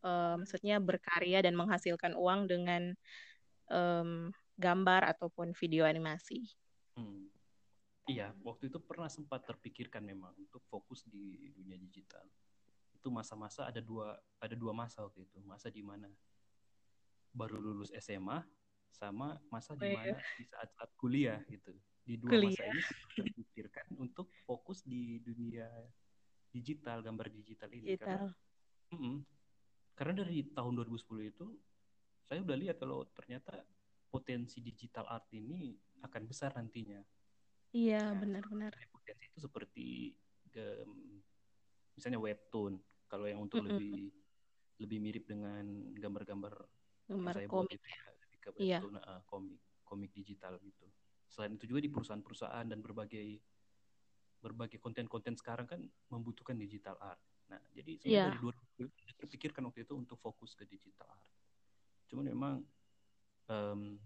uh, 0.01 0.41
maksudnya 0.41 0.81
berkarya 0.81 1.45
dan 1.45 1.53
menghasilkan 1.53 2.17
uang 2.17 2.49
dengan 2.49 2.97
um, 3.69 4.33
gambar 4.57 5.15
ataupun 5.15 5.53
video 5.53 5.85
animasi 5.85 6.49
hmm. 6.99 7.27
iya 8.11 8.33
waktu 8.43 8.67
itu 8.71 8.79
pernah 8.81 9.07
sempat 9.07 9.43
terpikirkan 9.47 10.03
memang 10.03 10.35
untuk 10.35 10.63
fokus 10.67 11.05
di 11.07 11.51
dunia 11.55 11.77
digital 11.79 12.25
itu 12.95 13.07
masa-masa 13.13 13.69
ada 13.69 13.79
dua 13.79 14.17
ada 14.41 14.57
dua 14.57 14.73
masa 14.73 15.05
waktu 15.05 15.29
itu 15.29 15.37
masa 15.45 15.69
di 15.69 15.85
mana 15.85 16.09
baru 17.35 17.59
lulus 17.59 17.91
SMA 17.99 18.41
sama 18.95 19.35
masa 19.51 19.75
di 19.75 19.85
oh, 19.85 19.89
iya. 19.91 20.15
mana 20.15 20.19
di 20.39 20.43
saat-saat 20.47 20.89
kuliah 20.95 21.39
gitu. 21.51 21.75
Di 22.07 22.15
dua 22.15 22.39
kuliah. 22.39 22.55
masa 22.55 22.63
ini 22.71 22.81
terpikirkan 23.19 23.85
untuk 23.99 24.31
fokus 24.47 24.81
di 24.87 25.19
dunia 25.19 25.67
digital, 26.55 27.03
gambar 27.03 27.27
digital 27.27 27.69
ini 27.75 27.91
digital. 27.91 28.07
karena 28.07 28.31
mm 28.95 28.97
-mm, 28.97 29.15
karena 29.99 30.13
dari 30.23 30.37
tahun 30.55 30.73
2010 30.79 31.31
itu 31.35 31.47
saya 32.23 32.39
udah 32.41 32.57
lihat 32.57 32.79
kalau 32.79 33.03
ternyata 33.11 33.59
potensi 34.07 34.63
digital 34.63 35.03
art 35.11 35.27
ini 35.35 35.75
akan 36.03 36.23
besar 36.27 36.51
nantinya. 36.55 36.99
Iya, 37.75 38.11
nah, 38.11 38.19
benar-benar. 38.19 38.71
Potensi 38.91 39.25
itu 39.27 39.39
seperti 39.39 39.87
ke, 40.47 40.87
misalnya 41.95 42.19
webtoon 42.19 42.79
kalau 43.07 43.25
yang 43.27 43.43
untuk 43.43 43.61
mm 43.61 43.67
-hmm. 43.67 43.75
lebih 43.75 43.97
lebih 44.79 44.99
mirip 44.99 45.23
dengan 45.23 45.63
gambar-gambar 45.95 46.53
gambar 47.05 47.35
komik 47.47 47.79
itu 47.79 47.87
ya, 47.87 48.03
lebih 48.11 48.39
ke 48.41 48.49
iya. 48.59 48.79
uh, 48.81 49.21
komik 49.29 49.61
komik 49.85 50.11
digital 50.11 50.57
gitu 50.59 50.85
selain 51.29 51.55
itu 51.55 51.69
juga 51.69 51.79
di 51.85 51.91
perusahaan-perusahaan 51.91 52.65
dan 52.65 52.79
berbagai 52.81 53.39
berbagai 54.41 54.77
konten-konten 54.81 55.37
sekarang 55.37 55.65
kan 55.69 55.81
membutuhkan 56.11 56.57
digital 56.57 56.97
art 56.99 57.21
nah 57.45 57.61
jadi 57.71 58.01
sebenarnya 58.01 58.19
yeah. 58.19 58.29
dari 58.33 58.41
dua 58.41 58.53
terpikirkan 59.21 59.63
waktu 59.69 59.85
itu 59.85 59.93
untuk 59.93 60.17
fokus 60.17 60.57
ke 60.57 60.65
digital 60.65 61.07
art 61.07 61.23
cuman 62.09 62.25
memang 62.25 62.55
um, 63.47 64.01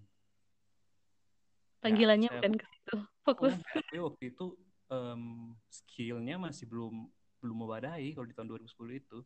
panggilannya 1.79 2.29
ya, 2.29 2.35
bukan 2.39 2.53
ke 2.59 2.65
situ 2.65 2.95
fokus. 3.23 3.55
Oh, 3.95 4.11
waktu 4.11 4.23
itu 4.35 4.45
um, 4.91 5.55
skillnya 5.71 6.35
masih 6.35 6.67
belum 6.67 7.07
belum 7.39 7.57
memadai 7.63 8.11
kalau 8.11 8.27
di 8.27 8.35
tahun 8.35 8.49
2010 8.51 8.99
itu. 8.99 9.19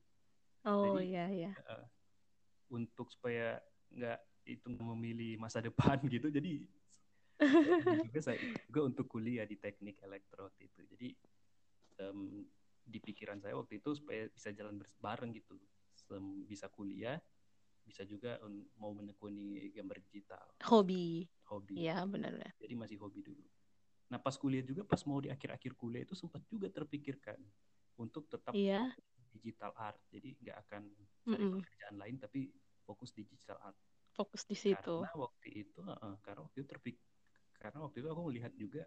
Oh 0.63 1.01
iya 1.01 1.27
iya. 1.27 1.51
uh, 1.67 1.85
untuk 2.71 3.11
supaya 3.11 3.59
nggak 3.91 4.19
itu 4.47 4.67
memilih 4.69 5.37
masa 5.39 5.59
depan 5.67 5.99
gitu 6.07 6.31
jadi 6.31 6.63
juga 8.07 8.21
saya 8.23 8.39
juga 8.39 8.79
untuk 8.87 9.09
kuliah 9.09 9.43
di 9.43 9.59
teknik 9.59 9.99
elektro 10.05 10.53
itu. 10.61 10.79
Jadi 10.87 11.09
um, 11.99 12.45
di 12.83 12.99
pikiran 12.99 13.39
saya 13.39 13.55
waktu 13.57 13.79
itu 13.79 13.95
supaya 13.95 14.27
bisa 14.31 14.51
jalan 14.51 14.79
bareng 14.99 15.31
gitu 15.35 15.55
Sem 15.95 16.43
bisa 16.47 16.67
kuliah 16.67 17.19
bisa 17.83 18.07
juga 18.07 18.39
um, 18.41 18.63
mau 18.79 18.91
menekuni 18.95 19.69
gambar 19.75 19.99
digital. 20.07 20.45
Hobi. 20.63 21.27
Hobi. 21.51 21.83
Ya 21.83 22.01
benar 22.07 22.33
jadi 22.57 22.73
masih 22.79 22.97
hobi 23.03 23.21
dulu. 23.21 23.43
Nah 24.09 24.17
pas 24.17 24.33
kuliah 24.39 24.63
juga 24.63 24.87
pas 24.87 25.03
mau 25.03 25.19
di 25.19 25.29
akhir-akhir 25.29 25.75
kuliah 25.75 26.07
itu 26.07 26.15
sempat 26.15 26.41
juga 26.47 26.71
terpikirkan 26.71 27.37
untuk 27.99 28.25
tetap 28.31 28.55
iya. 28.55 28.95
digital 29.35 29.75
art. 29.75 29.99
Jadi 30.09 30.39
nggak 30.39 30.57
akan 30.67 30.81
cari 31.27 31.43
mm 31.43 31.49
-mm. 31.51 31.51
pekerjaan 31.59 31.95
lain 31.99 32.15
tapi 32.17 32.49
fokus 32.87 33.11
di 33.11 33.27
digital 33.27 33.59
art. 33.61 33.77
Fokus 34.15 34.47
di 34.47 34.55
situ. 34.55 35.03
Karena 35.03 35.19
waktu 35.19 35.47
itu 35.51 35.79
uh, 35.83 36.15
karena 36.23 36.39
waktu 36.41 36.57
itu 36.63 36.67
terpik 36.69 36.97
karena 37.59 37.79
waktu 37.79 38.03
itu 38.03 38.07
aku 38.11 38.21
melihat 38.27 38.53
juga 38.59 38.83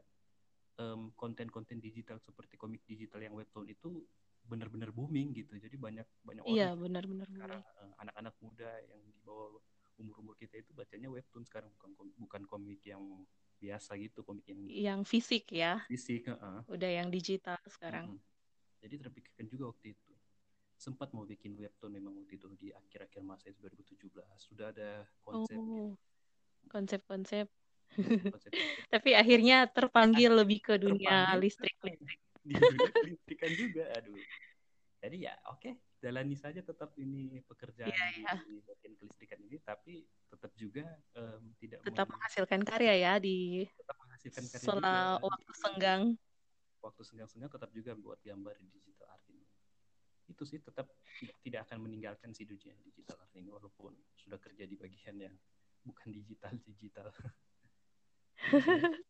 konten 0.77 1.17
konten-konten 1.17 1.81
digital 1.81 2.21
seperti 2.21 2.61
komik 2.61 2.85
digital 2.85 3.25
yang 3.25 3.33
webtoon 3.33 3.65
itu 3.73 4.05
benar-benar 4.47 4.91
booming 4.95 5.35
gitu. 5.35 5.59
Jadi 5.59 5.77
banyak 5.77 6.07
banyak 6.23 6.43
iya, 6.47 6.73
orang 6.73 6.83
benar-benar 6.87 7.29
sekarang 7.29 7.63
uh, 7.63 7.93
anak-anak 8.03 8.35
muda 8.41 8.71
yang 8.87 9.01
di 9.03 9.13
bawah 9.27 9.59
umur-umur 9.97 10.37
kita 10.37 10.61
itu 10.61 10.71
bacanya 10.77 11.09
webtoon 11.09 11.45
sekarang 11.49 11.73
bukan 11.75 11.91
bukan 12.21 12.43
komik 12.47 12.81
yang 12.85 13.03
biasa 13.57 13.97
gitu 13.97 14.21
komik 14.21 14.45
yang 14.45 14.61
yang 14.69 15.01
fisik 15.03 15.49
ya. 15.49 15.81
fisik 15.89 16.29
uh, 16.29 16.63
udah 16.71 16.91
yang 16.91 17.09
digital 17.11 17.59
sekarang. 17.67 18.17
Uh, 18.17 18.21
jadi 18.85 19.03
terpikirkan 19.09 19.47
juga 19.51 19.73
waktu 19.75 19.97
itu. 19.97 20.13
Sempat 20.77 21.17
mau 21.17 21.25
bikin 21.25 21.57
webtoon 21.57 21.97
memang 21.97 22.13
waktu 22.21 22.37
itu 22.37 22.53
di 22.61 22.69
akhir-akhir 22.69 23.25
masa 23.25 23.49
itu 23.49 23.65
2017 23.65 24.13
sudah 24.37 24.77
ada 24.77 25.09
konsep. 25.25 25.57
Oh, 25.57 25.97
konsep-konsep. 26.69 27.49
Tapi 28.93 29.11
akhirnya 29.17 29.65
terpanggil 29.73 30.37
lebih 30.37 30.61
ke 30.61 30.75
dunia 30.77 31.33
listrik 31.41 31.73
listrik 31.81 32.21
di 32.47 32.55
dunia 33.27 33.49
juga 33.59 33.85
aduh 33.99 34.23
jadi 35.03 35.17
ya 35.31 35.35
oke 35.53 35.61
okay, 35.61 35.73
jalani 36.01 36.35
saja 36.35 36.63
tetap 36.63 36.95
ini 36.99 37.43
pekerjaan 37.45 37.91
yeah, 37.91 38.11
yeah. 38.17 38.39
di 38.47 38.63
bagian 38.65 38.95
kelistrikan 38.97 39.39
ini 39.45 39.59
tapi 39.63 40.07
tetap 40.31 40.53
juga 40.57 40.87
um, 41.19 41.53
tidak 41.61 41.83
tetap 41.85 42.07
menghasilkan 42.09 42.61
karya 42.65 42.95
ya 42.97 43.13
di 43.21 43.67
tetap 43.67 43.97
menghasilkan 44.01 44.45
karya 44.51 44.65
setelah 44.65 45.01
waktu 45.21 45.53
senggang 45.59 46.03
waktu 46.81 47.03
senggang-senggang 47.03 47.51
tetap 47.51 47.71
juga 47.75 47.93
buat 47.99 48.19
gambar 48.23 48.55
di 48.63 48.69
digital 48.71 49.11
art 49.11 49.25
ini 49.29 49.45
itu 50.27 50.43
sih 50.43 50.59
tetap 50.59 50.91
tidak 51.43 51.67
akan 51.71 51.87
meninggalkan 51.87 52.35
si 52.35 52.43
dunia 52.43 52.75
digital 52.83 53.19
learning 53.23 53.47
walaupun 53.51 53.95
sudah 54.19 54.39
kerja 54.43 54.67
di 54.67 54.75
bagian 54.75 55.17
yang 55.23 55.35
bukan 55.87 56.11
digital 56.11 56.51
digital. 56.67 57.09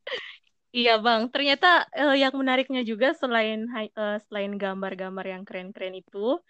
Iya 0.74 0.98
bang, 0.98 1.30
ternyata 1.30 1.86
uh, 1.94 2.12
yang 2.12 2.34
menariknya 2.34 2.82
juga 2.82 3.14
selain 3.14 3.70
uh, 3.70 4.18
selain 4.26 4.52
gambar-gambar 4.58 5.24
yang 5.24 5.42
keren-keren 5.46 5.94
itu, 5.94 6.42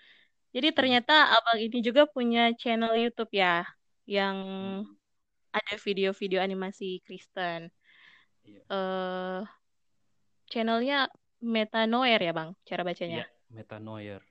jadi 0.51 0.73
hmm. 0.73 0.77
ternyata 0.77 1.37
abang 1.37 1.61
ini 1.61 1.79
juga 1.85 2.09
punya 2.09 2.51
channel 2.57 2.97
YouTube 2.97 3.31
ya, 3.37 3.63
yang 4.09 4.37
hmm. 4.83 5.55
ada 5.55 5.75
video-video 5.79 6.41
animasi 6.41 7.05
Kristen. 7.05 7.69
Iya. 8.43 8.61
Uh, 8.67 9.41
channelnya 10.51 11.13
Metanoer 11.39 12.19
ya 12.19 12.33
bang, 12.33 12.51
cara 12.65 12.83
bacanya? 12.83 13.29
Iya, 13.29 13.53
Metanoer. 13.53 14.23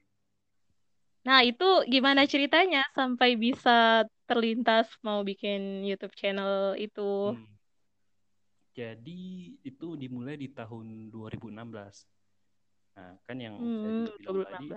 Nah 1.23 1.39
itu 1.45 1.87
gimana 1.87 2.25
ceritanya 2.27 2.83
sampai 2.97 3.37
bisa 3.37 4.03
terlintas 4.25 4.89
mau 5.05 5.21
bikin 5.21 5.85
YouTube 5.85 6.17
channel 6.17 6.75
itu? 6.75 7.37
Hmm 7.37 7.54
jadi 8.75 9.23
itu 9.63 9.87
dimulai 9.95 10.35
di 10.35 10.51
tahun 10.51 11.07
2016. 11.07 11.55
Nah, 12.99 13.15
kan 13.23 13.37
yang 13.39 13.55
hmm, 13.55 13.79
saya 13.79 13.91
bilang 14.19 14.35
2016. 14.43 14.51
tadi, 14.51 14.67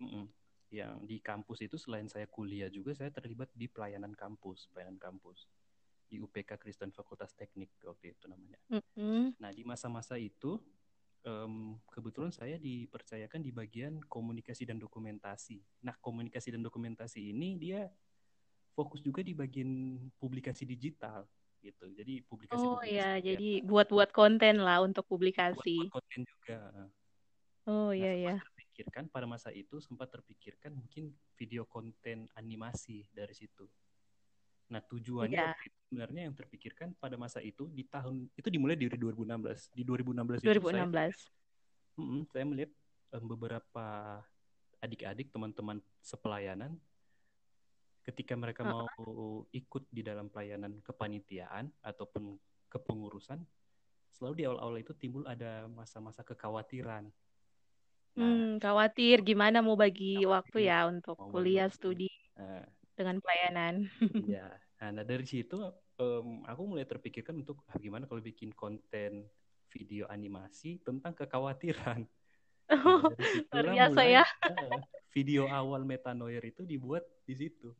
mm 0.00 0.08
-mm, 0.08 0.24
yang 0.72 0.94
di 1.04 1.16
kampus 1.20 1.58
itu 1.68 1.76
selain 1.76 2.08
saya 2.08 2.24
kuliah 2.24 2.72
juga 2.72 2.96
saya 2.96 3.12
terlibat 3.12 3.52
di 3.52 3.68
pelayanan 3.68 4.16
kampus, 4.16 4.72
pelayanan 4.72 4.96
kampus 4.96 5.44
di 6.08 6.16
UPK 6.16 6.56
Kristen 6.56 6.96
Fakultas 6.96 7.36
Teknik 7.36 7.76
waktu 7.84 8.16
itu 8.16 8.24
namanya. 8.24 8.56
Mm 8.72 8.82
-hmm. 8.96 9.22
Nah, 9.36 9.52
di 9.52 9.62
masa-masa 9.68 10.16
itu 10.16 10.56
um, 11.28 11.76
kebetulan 11.92 12.32
saya 12.32 12.56
dipercayakan 12.56 13.44
di 13.44 13.52
bagian 13.52 14.00
komunikasi 14.08 14.64
dan 14.64 14.80
dokumentasi. 14.80 15.60
Nah, 15.84 15.92
komunikasi 16.00 16.56
dan 16.56 16.64
dokumentasi 16.64 17.36
ini 17.36 17.60
dia 17.60 17.84
fokus 18.72 19.04
juga 19.04 19.20
di 19.20 19.36
bagian 19.36 19.96
publikasi 20.16 20.64
digital 20.64 21.28
gitu. 21.66 21.90
Jadi 21.90 22.22
publikasi. 22.22 22.62
Oh 22.62 22.78
iya, 22.86 23.18
ya. 23.18 23.34
jadi 23.34 23.66
buat-buat 23.66 24.14
konten 24.14 24.62
lah 24.62 24.86
untuk 24.86 25.02
publikasi. 25.10 25.90
Buat, 25.90 25.98
konten 25.98 26.20
juga. 26.22 26.58
Oh 27.66 27.90
iya 27.90 28.14
nah, 28.14 28.22
iya. 28.22 28.34
Terpikirkan 28.38 29.10
pada 29.10 29.26
masa 29.26 29.50
itu 29.50 29.82
sempat 29.82 30.14
terpikirkan 30.14 30.70
mungkin 30.78 31.10
video 31.34 31.66
konten 31.66 32.30
animasi 32.38 33.10
dari 33.10 33.34
situ. 33.34 33.66
Nah 34.70 34.82
tujuannya 34.82 35.34
yeah. 35.34 35.54
sebenarnya 35.90 36.30
yang 36.30 36.34
terpikirkan 36.34 36.94
pada 36.98 37.18
masa 37.18 37.42
itu 37.42 37.66
di 37.70 37.82
tahun 37.86 38.30
itu 38.38 38.48
dimulai 38.50 38.78
di 38.78 38.86
2016. 38.86 39.74
Di 39.74 39.82
2016 39.82 40.46
itu 40.46 40.50
2016. 40.62 40.94
Saya, 40.94 41.10
mm, 41.98 42.22
saya 42.30 42.44
melihat 42.46 42.70
um, 43.18 43.24
beberapa 43.34 43.86
adik-adik 44.78 45.34
teman-teman 45.34 45.82
sepelayanan 45.98 46.78
ketika 48.06 48.38
mereka 48.38 48.62
mau 48.62 48.86
ikut 49.50 49.90
di 49.90 50.06
dalam 50.06 50.30
pelayanan 50.30 50.78
kepanitiaan 50.86 51.66
ataupun 51.82 52.38
kepengurusan, 52.70 53.42
selalu 54.14 54.34
di 54.38 54.44
awal-awal 54.46 54.78
itu 54.78 54.94
timbul 54.94 55.26
ada 55.26 55.66
masa-masa 55.66 56.22
kekhawatiran. 56.22 57.10
Nah, 58.16 58.22
hmm, 58.22 58.62
khawatir 58.62 59.26
gimana 59.26 59.58
mau 59.60 59.74
bagi 59.74 60.22
khawatir, 60.22 60.30
waktu 60.30 60.58
ya 60.70 60.78
untuk 60.86 61.18
kuliah 61.34 61.66
studi 61.68 62.08
uh, 62.38 62.62
dengan 62.94 63.18
pelayanan. 63.18 63.90
Iya. 64.30 64.54
Nah, 64.76 65.04
dari 65.04 65.24
situ 65.26 65.56
um, 65.98 66.44
aku 66.46 66.62
mulai 66.62 66.86
terpikirkan 66.86 67.42
untuk 67.42 67.64
ah, 67.68 67.80
gimana 67.80 68.04
kalau 68.06 68.22
bikin 68.22 68.52
konten 68.52 69.26
video 69.72 70.06
animasi 70.06 70.78
tentang 70.86 71.12
kekhawatiran. 71.12 72.06
Oh, 72.66 72.98
luar 73.54 73.78
biasa 73.78 73.94
mulai, 74.02 74.18
ya. 74.18 74.24
Uh, 74.42 74.82
video 75.14 75.46
awal 75.46 75.86
metanoir 75.86 76.42
itu 76.42 76.66
dibuat 76.66 77.06
di 77.22 77.38
situ 77.38 77.70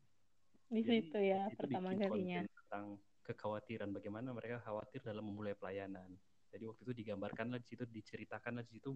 di 0.67 0.83
Jadi, 0.83 1.07
situ 1.07 1.19
ya 1.23 1.47
pertama 1.55 1.95
kalinya 1.95 2.43
tentang 2.43 2.99
kekhawatiran 3.23 3.91
bagaimana 3.91 4.35
mereka 4.35 4.59
khawatir 4.63 5.03
dalam 5.03 5.23
memulai 5.23 5.55
pelayanan. 5.55 6.07
Jadi 6.51 6.63
waktu 6.63 6.81
itu 6.87 6.93
digambarkanlah 7.03 7.59
di 7.59 7.67
situ 7.67 7.83
diceritakanlah 7.87 8.63
di 8.63 8.71
situ 8.79 8.91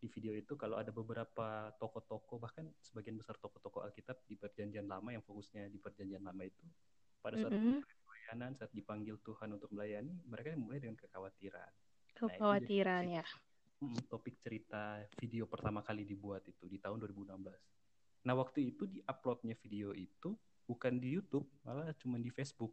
di 0.00 0.08
video 0.12 0.36
itu 0.36 0.52
kalau 0.60 0.76
ada 0.76 0.92
beberapa 0.92 1.72
tokoh-tokoh 1.80 2.36
bahkan 2.36 2.68
sebagian 2.84 3.16
besar 3.16 3.40
tokoh-tokoh 3.40 3.88
Alkitab 3.88 4.20
di 4.28 4.36
perjanjian 4.36 4.84
lama 4.84 5.12
yang 5.16 5.24
fokusnya 5.24 5.72
di 5.72 5.80
perjanjian 5.80 6.20
lama 6.20 6.44
itu 6.44 6.60
pada 7.24 7.40
saat 7.40 7.56
mm 7.56 7.60
-hmm. 7.60 7.78
pelayanan 8.04 8.52
saat 8.52 8.68
dipanggil 8.76 9.16
Tuhan 9.24 9.56
untuk 9.56 9.72
melayani 9.72 10.12
mereka 10.28 10.52
mulai 10.60 10.84
dengan 10.84 11.00
kekhawatiran. 11.00 11.72
Nah, 11.72 12.16
kekhawatiran 12.20 13.04
nah, 13.08 13.16
ya. 13.20 13.26
Topik 14.08 14.40
cerita 14.40 15.00
video 15.16 15.48
pertama 15.48 15.80
kali 15.80 16.04
dibuat 16.04 16.44
itu 16.44 16.68
di 16.68 16.76
tahun 16.76 17.00
2016. 17.00 18.24
Nah 18.24 18.34
waktu 18.36 18.72
itu 18.72 18.88
di 18.88 19.00
uploadnya 19.04 19.56
video 19.60 19.92
itu 19.92 20.32
bukan 20.64 20.96
di 20.96 21.16
YouTube 21.20 21.46
malah 21.64 21.92
cuma 22.00 22.16
di 22.16 22.32
Facebook. 22.32 22.72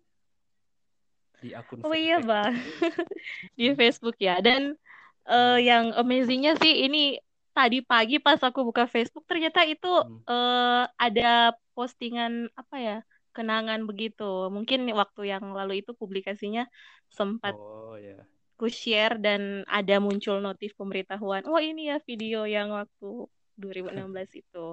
Di 1.41 1.57
akun 1.57 1.81
oh 1.81 1.95
iya 1.95 2.21
bang. 2.21 2.53
Di 3.57 3.73
Facebook 3.73 4.15
ya. 4.21 4.37
Dan 4.39 4.77
uh, 5.25 5.57
yang 5.57 5.91
amazingnya 5.97 6.53
sih 6.61 6.85
ini 6.85 7.17
tadi 7.51 7.83
pagi 7.83 8.21
pas 8.21 8.39
aku 8.39 8.63
buka 8.63 8.87
Facebook 8.87 9.27
ternyata 9.27 9.65
itu 9.67 9.89
hmm. 9.89 10.23
uh, 10.29 10.85
ada 10.95 11.57
postingan 11.73 12.47
apa 12.53 12.75
ya 12.77 12.97
kenangan 13.33 13.89
begitu. 13.89 14.53
Mungkin 14.53 14.85
waktu 14.93 15.33
yang 15.33 15.51
lalu 15.51 15.81
itu 15.81 15.97
publikasinya 15.97 16.69
sempat 17.11 17.57
oh, 17.57 17.97
yeah. 17.99 18.23
ku 18.55 18.69
share 18.69 19.17
dan 19.19 19.65
ada 19.67 19.99
muncul 19.99 20.39
notif 20.39 20.71
pemberitahuan 20.79 21.43
oh 21.49 21.59
ini 21.59 21.91
ya 21.91 21.97
video 22.05 22.47
yang 22.47 22.71
waktu 22.71 23.27
2016 23.61 24.41
itu. 24.45 24.65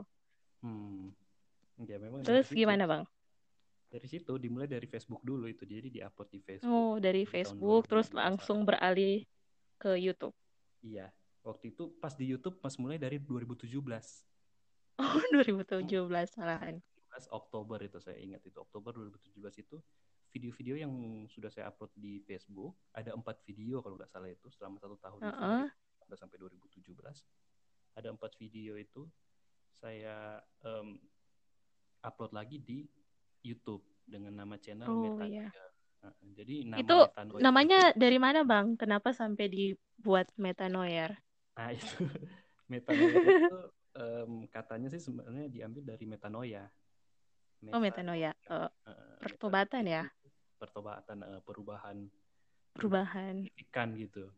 Hmm. 0.60 1.16
Ya, 1.86 1.96
memang 2.02 2.26
Terus 2.26 2.50
gimana 2.50 2.90
bang? 2.90 3.02
Dari 3.88 4.06
situ 4.10 4.36
dimulai 4.36 4.68
dari 4.68 4.84
Facebook 4.84 5.22
dulu 5.22 5.48
itu, 5.48 5.64
jadi 5.64 5.88
diupload 5.88 6.28
di 6.28 6.40
Facebook. 6.42 6.68
Oh 6.68 6.94
dari 7.00 7.24
Facebook, 7.24 7.88
terus 7.88 8.12
langsung 8.12 8.66
beralih 8.66 9.24
ke 9.80 9.96
YouTube. 9.96 10.34
Iya, 10.84 11.08
waktu 11.46 11.72
itu 11.72 11.94
pas 11.96 12.12
di 12.12 12.28
YouTube 12.28 12.60
pas 12.60 12.74
mulai 12.76 13.00
dari 13.00 13.16
2017. 13.22 13.70
Oh 14.98 15.14
2017 15.32 15.88
malahan. 16.36 16.82
17 17.08 17.32
Oktober 17.32 17.78
itu 17.80 17.98
saya 17.98 18.20
ingat 18.20 18.44
itu 18.44 18.58
Oktober 18.60 18.92
2017 18.94 19.64
itu 19.64 19.80
video-video 20.28 20.76
yang 20.76 20.92
sudah 21.32 21.48
saya 21.48 21.72
upload 21.72 21.90
di 21.96 22.20
Facebook 22.22 22.76
ada 22.92 23.16
empat 23.16 23.42
video 23.48 23.80
kalau 23.80 23.96
nggak 23.96 24.12
salah 24.12 24.28
itu 24.28 24.52
selama 24.52 24.76
satu 24.76 25.00
tahun 25.00 25.20
uh 25.24 25.64
-uh. 25.64 26.14
sampai 26.14 26.36
2017 26.36 26.84
ada 27.96 28.08
empat 28.12 28.36
video 28.36 28.76
itu 28.76 29.08
saya 29.72 30.44
um, 30.62 31.00
upload 32.02 32.32
lagi 32.34 32.62
di 32.62 32.84
YouTube 33.42 33.82
dengan 34.08 34.34
nama 34.34 34.56
channel 34.58 34.88
oh, 34.88 35.02
Meta 35.04 35.24
iya. 35.28 35.48
Nah, 35.98 36.14
jadi 36.30 36.54
nama 36.62 36.78
itu 36.78 36.98
namanya 37.42 37.80
itu, 37.90 37.98
dari 37.98 38.18
mana 38.22 38.46
bang? 38.46 38.78
Kenapa 38.78 39.10
sampai 39.10 39.50
dibuat 39.50 40.30
Metanoia? 40.38 41.10
Nah 41.58 41.68
itu 41.74 42.06
Metanoia 42.70 43.18
itu 43.18 43.58
um, 43.98 44.32
katanya 44.48 44.88
sih 44.92 45.02
sebenarnya 45.02 45.50
diambil 45.50 45.82
dari 45.94 46.04
metanoia. 46.06 46.64
Meta, 47.58 47.74
oh 47.74 47.82
metanoia, 47.82 48.32
uh, 48.46 48.70
uh, 48.70 49.18
pertobatan 49.18 49.82
ya? 49.82 50.06
Pertobatan, 50.62 51.26
uh, 51.26 51.40
perubahan. 51.42 52.06
Perubahan. 52.78 53.50
Ikan 53.66 53.98
gitu. 53.98 54.30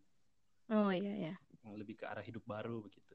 Oh 0.72 0.88
iya 0.88 1.32
ya. 1.32 1.34
Lebih 1.68 2.00
ke 2.00 2.04
arah 2.08 2.24
hidup 2.24 2.40
baru 2.48 2.80
begitu. 2.80 3.09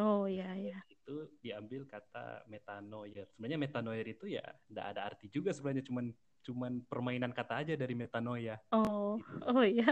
Oh 0.00 0.24
iya 0.24 0.48
iya. 0.56 0.78
Itu 0.88 1.28
diambil 1.44 1.84
kata 1.84 2.48
metanoia. 2.48 3.28
Sebenarnya 3.28 3.58
metanoia 3.60 4.02
itu 4.04 4.24
ya 4.30 4.44
tidak 4.68 4.86
ada 4.96 5.00
arti 5.12 5.26
juga 5.28 5.52
sebenarnya 5.52 5.84
cuman 5.84 6.06
cuman 6.42 6.72
permainan 6.88 7.32
kata 7.36 7.66
aja 7.66 7.74
dari 7.76 7.92
metanoia. 7.92 8.56
Oh. 8.72 9.20
Gitu. 9.20 9.44
Oh 9.44 9.64
iya. 9.64 9.88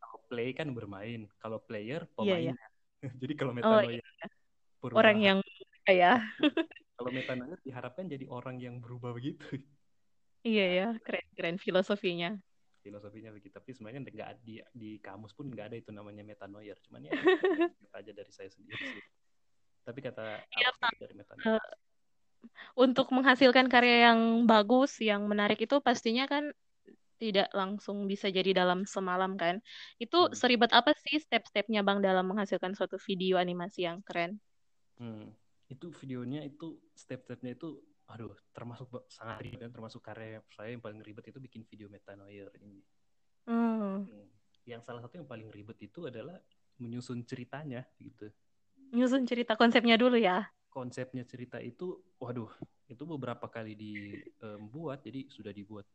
kalau 0.00 0.18
play 0.28 0.52
kan 0.52 0.68
bermain, 0.76 1.24
kalau 1.40 1.58
player 1.64 2.04
pemain. 2.12 2.28
Iya, 2.28 2.52
iya. 2.52 2.54
jadi 3.22 3.32
kalau 3.38 3.52
oh, 3.52 3.56
metanoia 3.56 3.88
oh, 3.88 3.92
iya. 3.96 4.06
orang 4.92 5.18
yang 5.18 5.38
ya. 5.88 6.20
kalau 7.00 7.10
metanoia 7.10 7.56
diharapkan 7.64 8.04
jadi 8.04 8.28
orang 8.28 8.60
yang 8.60 8.78
berubah 8.84 9.16
begitu. 9.16 9.64
Iya 10.44 10.66
ya, 10.72 10.88
keren 11.04 11.26
keren 11.36 11.56
filosofinya 11.60 12.40
filosofinya 12.80 13.30
begitu 13.30 13.52
tapi 13.52 13.76
sebenarnya 13.76 14.00
nggak 14.02 14.30
di 14.44 14.60
di 14.72 14.90
kamus 14.98 15.36
pun 15.36 15.52
nggak 15.52 15.72
ada 15.72 15.76
itu 15.78 15.90
namanya 15.92 16.24
metanoia. 16.24 16.74
Cuman 16.88 17.06
ya 17.06 17.12
aja 17.98 18.10
dari 18.12 18.32
saya 18.32 18.48
sendiri 18.48 18.80
sih. 18.80 19.04
Tapi 19.84 19.98
kata 20.00 20.44
ya, 20.56 20.70
dari 21.00 21.14
metanoia? 21.14 21.56
Uh, 21.56 21.70
untuk 22.76 23.12
menghasilkan 23.12 23.68
karya 23.68 24.12
yang 24.12 24.48
bagus 24.48 24.96
yang 25.00 25.28
menarik 25.28 25.60
itu 25.60 25.76
pastinya 25.84 26.24
kan 26.24 26.52
tidak 27.20 27.52
langsung 27.52 28.08
bisa 28.08 28.32
jadi 28.32 28.56
dalam 28.56 28.88
semalam 28.88 29.36
kan? 29.36 29.60
Itu 30.00 30.28
hmm. 30.28 30.34
seribet 30.34 30.72
apa 30.72 30.96
sih 30.96 31.20
step-stepnya 31.20 31.84
bang 31.84 32.00
dalam 32.00 32.24
menghasilkan 32.24 32.72
suatu 32.72 32.96
video 32.96 33.36
animasi 33.36 33.84
yang 33.84 34.00
keren? 34.00 34.40
Hmm. 35.00 35.32
itu 35.70 35.86
videonya 36.02 36.44
itu 36.44 36.76
step-stepnya 36.98 37.54
itu 37.54 37.78
aduh 38.10 38.34
termasuk 38.50 38.90
sangat 39.06 39.38
ribet 39.46 39.62
dan 39.62 39.70
termasuk 39.70 40.02
karya 40.02 40.42
saya 40.50 40.74
yang 40.74 40.82
paling 40.82 40.98
ribet 41.00 41.30
itu 41.30 41.38
bikin 41.38 41.62
video 41.66 41.86
metanoia 41.86 42.50
ini. 42.58 42.82
Hmm. 43.48 44.06
yang 44.68 44.84
salah 44.84 45.00
satu 45.02 45.18
yang 45.18 45.26
paling 45.26 45.48
ribet 45.50 45.74
itu 45.82 46.06
adalah 46.06 46.36
menyusun 46.78 47.24
ceritanya 47.24 47.82
gitu. 47.98 48.28
Nyusun 48.92 49.24
cerita 49.26 49.56
konsepnya 49.56 49.96
dulu 49.96 50.20
ya? 50.20 50.46
Konsepnya 50.70 51.26
cerita 51.26 51.58
itu 51.58 51.98
waduh 52.20 52.50
itu 52.92 53.02
beberapa 53.08 53.46
kali 53.50 53.74
dibuat 53.74 55.02
jadi 55.02 55.26
sudah 55.32 55.50
dibuat 55.50 55.88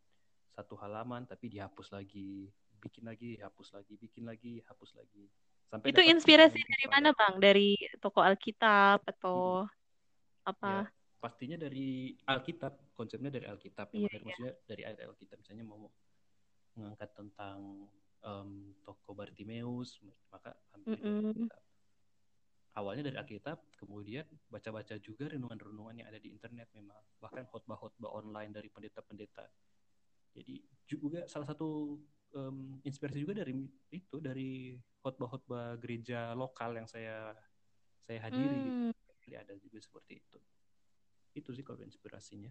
satu 0.56 0.80
halaman 0.80 1.28
tapi 1.28 1.52
dihapus 1.52 1.92
lagi 1.92 2.50
bikin 2.80 3.04
lagi 3.08 3.36
hapus 3.40 3.76
lagi 3.76 3.94
bikin 4.00 4.24
lagi 4.28 4.64
hapus 4.66 4.96
lagi. 4.96 5.26
Sampai 5.66 5.92
itu 5.92 6.02
inspirasi 6.06 6.62
dari 6.62 6.86
mana 6.88 7.10
bang? 7.12 7.42
Dari 7.42 7.76
toko 7.98 8.22
Alkitab 8.22 9.02
atau 9.04 9.66
hmm. 9.66 10.50
apa? 10.50 10.74
Ya, 10.86 11.05
pastinya 11.26 11.58
dari 11.58 12.14
Alkitab 12.30 12.94
konsepnya 12.94 13.34
dari 13.34 13.50
Alkitab 13.50 13.90
ya, 13.98 14.06
yeah, 14.06 14.22
maksudnya 14.22 14.54
dari 14.70 14.82
ayat 14.86 15.02
Alkitab 15.10 15.42
misalnya 15.42 15.66
mau 15.66 15.90
mengangkat 16.78 17.10
tentang 17.18 17.90
um, 18.22 18.78
toko 18.86 19.18
Bartimeus 19.18 19.98
maka 20.30 20.54
ambil 20.78 20.94
mm. 21.02 21.26
Alkitab 21.34 21.62
awalnya 22.78 23.04
dari 23.10 23.18
Alkitab 23.18 23.58
kemudian 23.74 24.30
baca-baca 24.54 25.02
juga 25.02 25.34
renungan-renungan 25.34 26.06
yang 26.06 26.08
ada 26.14 26.22
di 26.22 26.30
internet 26.30 26.70
memang 26.78 27.02
bahkan 27.18 27.50
khotbah-khotbah 27.50 28.14
online 28.14 28.54
dari 28.54 28.70
pendeta-pendeta 28.70 29.50
jadi 30.38 30.62
juga 30.86 31.26
salah 31.26 31.50
satu 31.50 31.98
um, 32.38 32.78
inspirasi 32.86 33.26
juga 33.26 33.42
dari 33.42 33.58
itu 33.90 34.22
dari 34.22 34.78
khotbah-khotbah 35.02 35.82
gereja 35.82 36.38
lokal 36.38 36.78
yang 36.78 36.86
saya 36.86 37.34
saya 38.06 38.30
hadiri 38.30 38.54
gitu. 38.62 38.70
hmm. 38.70 38.92
gitu. 38.94 39.12
Jadi 39.26 39.34
ada 39.42 39.54
juga 39.58 39.78
seperti 39.82 40.14
itu. 40.22 40.38
Itu 41.36 41.52
sih 41.52 41.62
kalau 41.62 41.84
inspirasinya. 41.84 42.50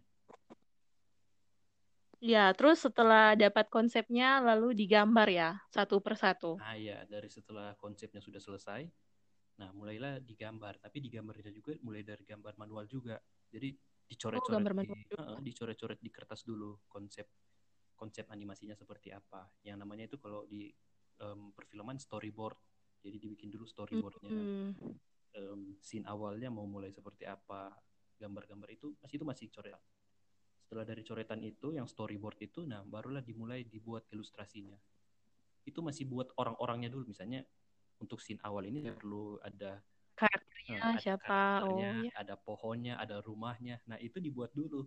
Ya, 2.25 2.53
terus 2.57 2.81
setelah 2.81 3.37
dapat 3.37 3.69
konsepnya 3.69 4.41
lalu 4.41 4.73
digambar 4.73 5.29
ya 5.29 5.61
satu 5.69 6.01
persatu. 6.01 6.57
Ah 6.57 6.73
ya, 6.73 7.05
dari 7.05 7.29
setelah 7.29 7.77
konsepnya 7.77 8.21
sudah 8.25 8.41
selesai, 8.41 8.89
nah 9.61 9.69
mulailah 9.77 10.25
digambar. 10.25 10.81
Tapi 10.81 11.05
digambarnya 11.05 11.53
juga 11.53 11.77
mulai 11.85 12.01
dari 12.01 12.25
gambar 12.25 12.57
manual 12.57 12.89
juga. 12.89 13.21
Jadi 13.53 13.77
dicoret-coret 14.09 14.57
oh, 14.57 14.81
di, 14.81 14.89
uh, 15.21 15.39
dicoret-coret 15.41 16.01
di 16.01 16.09
kertas 16.09 16.49
dulu 16.49 16.85
konsep 16.89 17.29
konsep 17.93 18.25
animasinya 18.33 18.73
seperti 18.73 19.13
apa. 19.13 19.45
Yang 19.61 19.77
namanya 19.85 20.05
itu 20.09 20.17
kalau 20.17 20.49
di 20.49 20.73
um, 21.21 21.53
perfilman 21.53 22.01
storyboard. 22.01 22.57
Jadi 23.05 23.21
dibikin 23.21 23.53
dulu 23.53 23.69
storyboardnya. 23.69 24.33
Mm. 24.33 24.71
Um, 25.35 25.77
scene 25.85 26.09
awalnya 26.09 26.49
mau 26.49 26.65
mulai 26.65 26.89
seperti 26.89 27.29
apa. 27.29 27.69
Gambar-gambar 28.19 28.69
itu 28.73 28.95
masih 29.03 29.15
itu 29.21 29.27
masih 29.27 29.47
coret. 29.51 29.77
Setelah 30.65 30.85
dari 30.89 31.03
coretan 31.05 31.41
itu, 31.45 31.77
yang 31.77 31.85
storyboard 31.85 32.41
itu, 32.41 32.65
nah 32.65 32.81
barulah 32.83 33.21
dimulai 33.21 33.69
dibuat 33.69 34.09
ilustrasinya. 34.11 34.77
Itu 35.65 35.85
masih 35.85 36.09
buat 36.09 36.33
orang-orangnya 36.41 36.89
dulu. 36.89 37.09
Misalnya 37.13 37.45
untuk 38.01 38.19
scene 38.21 38.41
awal 38.43 38.69
ini 38.69 38.85
yeah. 38.85 38.97
perlu 38.97 39.39
ada 39.45 39.81
karakternya 40.15 40.79
uh, 40.79 40.95
ada 40.95 41.01
siapa, 41.03 41.27
karakternya, 41.27 41.91
oh, 41.91 42.05
ya. 42.07 42.13
ada 42.17 42.35
pohonnya, 42.39 42.95
ada 42.97 43.19
rumahnya. 43.21 43.83
Nah 43.91 43.99
itu 44.01 44.23
dibuat 44.23 44.55
dulu 44.57 44.87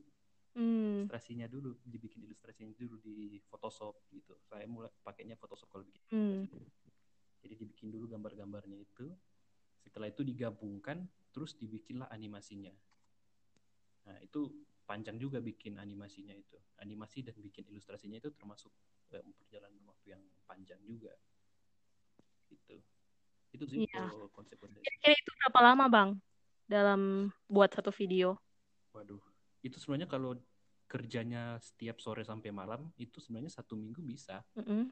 hmm. 0.57 1.05
ilustrasinya 1.05 1.45
dulu 1.45 1.77
dibikin 1.85 2.25
ilustrasinya 2.25 2.73
dulu 2.73 2.97
di 3.05 3.37
Photoshop 3.47 4.09
gitu 4.09 4.33
saya 4.49 4.65
mulai 4.65 4.89
pakainya 5.05 5.37
Photoshop 5.37 5.69
kalau 5.69 5.85
bikin 5.85 6.01
hmm. 6.09 6.41
jadi 7.45 7.53
dibikin 7.53 7.93
dulu 7.93 8.09
gambar-gambarnya 8.09 8.81
itu 8.81 9.13
setelah 9.85 10.09
itu 10.09 10.25
digabungkan 10.25 11.05
terus 11.31 11.53
dibikinlah 11.55 12.09
animasinya 12.09 12.73
nah 14.07 14.15
itu 14.23 14.47
panjang 14.87 15.19
juga 15.19 15.43
bikin 15.43 15.75
animasinya 15.75 16.31
itu. 16.31 16.55
Animasi 16.79 17.27
dan 17.27 17.35
bikin 17.43 17.67
ilustrasinya 17.67 18.17
itu 18.17 18.31
termasuk 18.31 18.71
eh, 19.11 19.21
perjalanan 19.35 19.83
waktu 19.83 20.15
yang 20.15 20.23
panjang 20.47 20.79
juga. 20.87 21.11
Gitu. 22.47 22.79
Itu 23.51 23.63
sih 23.67 23.83
iya. 23.83 24.07
konsep 24.31 24.55
kira-kira 24.57 25.15
itu 25.15 25.31
berapa 25.43 25.59
lama 25.59 25.85
bang 25.91 26.09
dalam 26.67 27.01
buat 27.51 27.75
satu 27.75 27.91
video? 27.91 28.39
Waduh. 28.95 29.19
Itu 29.59 29.75
sebenarnya 29.83 30.07
kalau 30.07 30.39
kerjanya 30.87 31.59
setiap 31.59 31.99
sore 31.99 32.23
sampai 32.23 32.55
malam 32.55 32.87
itu 32.95 33.19
sebenarnya 33.19 33.51
satu 33.51 33.75
minggu 33.75 33.99
bisa. 33.99 34.39
Mm 34.55 34.63
-hmm. 34.63 34.83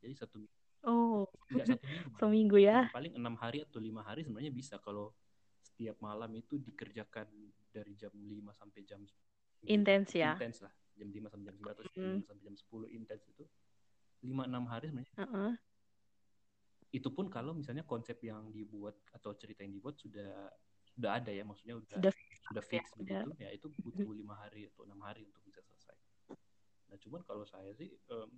jadi 0.00 0.14
satu 0.24 0.40
minggu. 0.40 0.56
Oh. 0.82 1.28
Nggak 1.52 1.66
satu 1.76 1.84
minggu. 1.84 2.08
Seminggu 2.20 2.56
ya. 2.56 2.88
Paling 2.88 3.14
enam 3.20 3.36
hari 3.36 3.62
atau 3.62 3.78
lima 3.78 4.00
hari 4.00 4.24
sebenarnya 4.24 4.52
bisa 4.52 4.80
kalau 4.80 5.12
setiap 5.60 5.96
malam 6.00 6.32
itu 6.34 6.56
dikerjakan 6.58 7.28
dari 7.72 7.96
jam 7.96 8.12
5 8.12 8.28
sampai 8.52 8.80
jam 8.84 9.00
intens 9.66 10.12
ya? 10.12 10.36
Intens 10.36 10.62
lah. 10.62 10.72
Jam 10.94 11.08
5 11.08 11.32
sampai 11.32 11.44
jam 11.48 11.56
9 11.56 11.72
atau 11.72 11.84
mm. 11.96 12.18
sampai 12.28 12.42
jam 12.44 12.54
10 12.54 12.96
intens 12.96 13.22
itu. 13.26 13.44
Lima 14.22 14.46
enam 14.46 14.68
hari 14.70 14.92
sebenarnya. 14.92 15.16
Uh 15.18 15.24
-uh. 15.26 15.52
itu 16.92 17.08
pun 17.08 17.32
kalau 17.32 17.56
misalnya 17.56 17.88
konsep 17.88 18.20
yang 18.20 18.52
dibuat 18.52 18.92
atau 19.16 19.32
cerita 19.32 19.64
yang 19.64 19.72
dibuat 19.72 19.96
sudah 19.96 20.52
sudah 20.92 21.10
ada 21.16 21.32
ya 21.32 21.40
maksudnya 21.40 21.80
udah 21.80 21.96
sudah, 21.96 22.12
sudah 22.52 22.64
fix 22.68 22.84
ya, 23.00 23.24
begitu 23.24 23.28
ya 23.40 23.48
itu 23.48 23.66
butuh 23.80 24.12
lima 24.12 24.36
hari 24.36 24.68
atau 24.68 24.84
enam 24.84 25.00
hari 25.00 25.24
untuk 25.24 25.40
bisa 25.48 25.64
selesai. 25.64 25.96
Nah 26.92 26.96
cuman 27.00 27.20
kalau 27.24 27.48
saya 27.48 27.72
sih 27.72 27.88
um, 28.12 28.28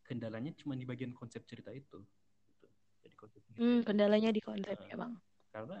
kendalanya 0.00 0.56
cuma 0.56 0.72
di 0.72 0.88
bagian 0.88 1.12
konsep 1.12 1.44
cerita 1.44 1.68
itu 1.68 2.00
gitu. 2.48 2.66
jadi 3.04 3.14
konsep 3.20 3.40
hmm, 3.60 3.80
kendalanya 3.84 4.32
di 4.32 4.40
konsep 4.40 4.80
uh, 4.80 4.88
ya 4.88 4.96
bang. 4.96 5.12
Karena 5.52 5.76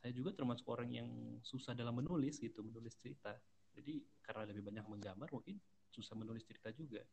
saya 0.00 0.16
juga 0.16 0.32
termasuk 0.32 0.64
orang 0.72 0.88
yang 0.88 1.08
susah 1.44 1.76
dalam 1.76 1.92
menulis 2.00 2.40
gitu 2.40 2.64
menulis 2.64 2.96
cerita 2.96 3.36
jadi 3.76 4.00
karena 4.24 4.48
lebih 4.48 4.64
banyak 4.64 4.84
menggambar 4.88 5.28
mungkin 5.28 5.60
susah 5.92 6.16
menulis 6.16 6.42
cerita 6.48 6.72
juga 6.72 7.04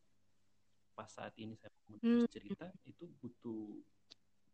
pas 0.96 1.06
saat 1.06 1.36
ini 1.36 1.52
saya 1.54 1.70
menulis 1.86 2.24
hmm. 2.24 2.32
cerita 2.32 2.66
itu 2.88 3.04
butuh 3.20 3.76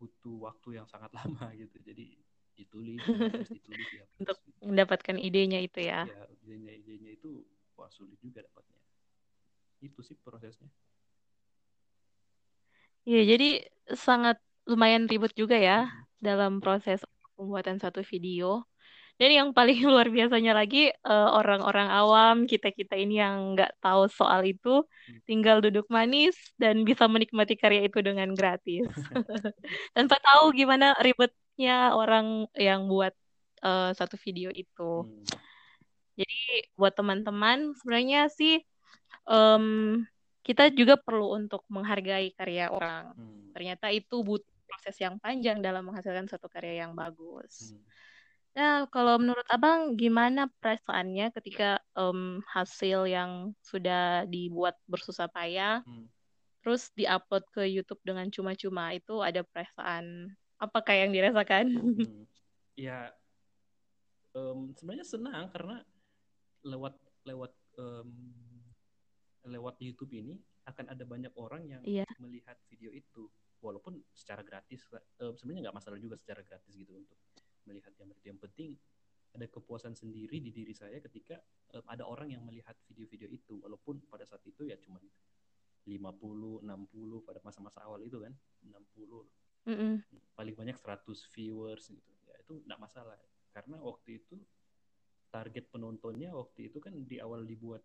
butuh 0.02 0.36
waktu 0.50 0.82
yang 0.82 0.86
sangat 0.90 1.14
lama 1.18 1.54
gitu 1.54 1.78
jadi 1.80 2.18
ditulis 2.54 3.02
terus 3.06 3.50
ditulis 3.62 3.88
ya 3.94 4.04
untuk 4.18 4.38
gitu. 4.42 4.66
mendapatkan 4.66 5.16
idenya 5.18 5.62
itu 5.62 5.86
ya 5.86 6.06
ya 6.10 6.22
idenya 6.42 6.72
idenya 6.74 7.10
itu 7.14 7.46
wah 7.78 7.90
sulit 7.90 8.18
juga 8.18 8.42
dapatnya 8.42 8.82
itu 9.82 10.00
sih 10.02 10.18
prosesnya 10.18 10.70
ya 13.06 13.22
jadi 13.22 13.68
sangat 13.94 14.40
lumayan 14.64 15.04
ribet 15.06 15.36
juga 15.36 15.60
ya 15.60 15.86
hmm. 15.86 16.24
dalam 16.24 16.58
proses 16.64 17.03
pembuatan 17.34 17.78
satu 17.82 18.00
video 18.06 18.64
dan 19.14 19.30
yang 19.30 19.48
paling 19.54 19.78
luar 19.92 20.10
biasanya 20.10 20.54
lagi 20.58 20.90
eh, 20.90 21.28
orang-orang 21.30 21.86
uh, 21.86 22.00
awam 22.02 22.36
kita-kita 22.50 22.98
ini 22.98 23.22
yang 23.22 23.54
nggak 23.54 23.78
tahu 23.78 24.10
soal 24.10 24.42
itu 24.42 24.82
hmm. 24.82 25.22
tinggal 25.26 25.62
duduk 25.62 25.86
manis 25.86 26.34
dan 26.58 26.82
bisa 26.82 27.06
menikmati 27.06 27.54
karya 27.54 27.86
itu 27.86 28.02
dengan 28.02 28.34
gratis 28.34 28.90
tanpa 29.96 30.18
tahu 30.18 30.50
gimana 30.54 30.98
ribet 30.98 31.30
ya 31.54 31.94
orang 31.94 32.50
yang 32.58 32.90
buat 32.90 33.14
uh, 33.62 33.90
satu 33.94 34.18
video 34.20 34.50
itu. 34.50 35.06
Hmm. 35.06 35.24
Jadi 36.14 36.70
buat 36.78 36.94
teman-teman 36.94 37.74
sebenarnya 37.82 38.30
sih 38.30 38.62
um, 39.26 39.98
kita 40.44 40.70
juga 40.70 40.94
perlu 41.00 41.34
untuk 41.34 41.64
menghargai 41.72 42.36
karya 42.36 42.70
orang. 42.70 43.16
Hmm. 43.16 43.50
Ternyata 43.56 43.90
itu 43.90 44.22
butuh 44.22 44.53
proses 44.66 44.96
yang 45.00 45.20
panjang 45.20 45.60
dalam 45.60 45.86
menghasilkan 45.86 46.26
satu 46.26 46.48
karya 46.48 46.84
yang 46.86 46.92
bagus. 46.96 47.72
Hmm. 47.72 47.84
Nah, 48.54 48.76
kalau 48.86 49.18
menurut 49.18 49.44
abang 49.50 49.98
gimana 49.98 50.46
perasaannya 50.62 51.34
ketika 51.34 51.82
um, 51.98 52.38
hasil 52.46 53.10
yang 53.10 53.50
sudah 53.66 54.30
dibuat 54.30 54.78
bersusah 54.86 55.26
payah, 55.26 55.82
hmm. 55.82 56.06
terus 56.62 56.94
diupload 56.94 57.42
ke 57.50 57.66
YouTube 57.66 57.98
dengan 58.06 58.30
cuma-cuma 58.30 58.94
itu 58.94 59.18
ada 59.18 59.42
perasaan 59.42 60.30
apakah 60.62 60.94
yang 60.94 61.10
dirasakan? 61.10 61.66
Hmm. 61.74 62.24
Ya, 62.74 63.14
um, 64.34 64.74
sebenarnya 64.74 65.06
senang 65.06 65.46
karena 65.54 65.86
lewat 66.66 66.98
lewat 67.22 67.54
um, 67.78 68.10
lewat 69.46 69.78
YouTube 69.78 70.10
ini 70.10 70.42
akan 70.66 70.90
ada 70.90 71.06
banyak 71.06 71.30
orang 71.38 71.62
yang 71.70 71.82
yeah. 71.86 72.08
melihat 72.18 72.58
video 72.66 72.90
itu, 72.90 73.30
walaupun 73.64 73.96
secara 74.12 74.44
gratis. 74.44 74.84
Um, 75.18 75.32
sebenarnya 75.34 75.70
nggak 75.70 75.76
masalah 75.80 75.96
juga 75.96 76.20
secara 76.20 76.44
gratis 76.44 76.76
gitu 76.76 76.92
untuk 76.92 77.16
melihat 77.64 77.96
yang 77.96 78.12
itu. 78.12 78.24
Yang 78.28 78.40
penting 78.44 78.70
ada 79.34 79.46
kepuasan 79.50 79.96
sendiri 79.98 80.38
di 80.38 80.52
diri 80.52 80.76
saya 80.76 81.00
ketika 81.00 81.40
um, 81.74 81.84
ada 81.88 82.04
orang 82.04 82.30
yang 82.30 82.44
melihat 82.44 82.76
video-video 82.86 83.32
itu, 83.32 83.58
walaupun 83.58 84.04
pada 84.06 84.28
saat 84.28 84.44
itu 84.44 84.68
ya 84.68 84.76
cuma 84.78 85.00
50, 85.84 85.96
60 86.64 87.26
pada 87.26 87.40
masa-masa 87.42 87.80
awal 87.82 88.04
itu 88.04 88.20
kan, 88.20 88.32
60 88.62 89.44
mm 89.64 89.76
-mm. 89.76 89.94
paling 90.36 90.54
banyak 90.54 90.76
100 90.76 91.08
viewers 91.32 91.88
gitu 91.88 92.12
ya 92.28 92.36
itu 92.40 92.60
tidak 92.64 92.78
masalah 92.84 93.16
karena 93.56 93.80
waktu 93.80 94.20
itu 94.20 94.36
target 95.32 95.66
penontonnya 95.72 96.30
waktu 96.36 96.70
itu 96.70 96.78
kan 96.78 96.94
di 96.94 97.18
awal 97.18 97.42
dibuat 97.42 97.82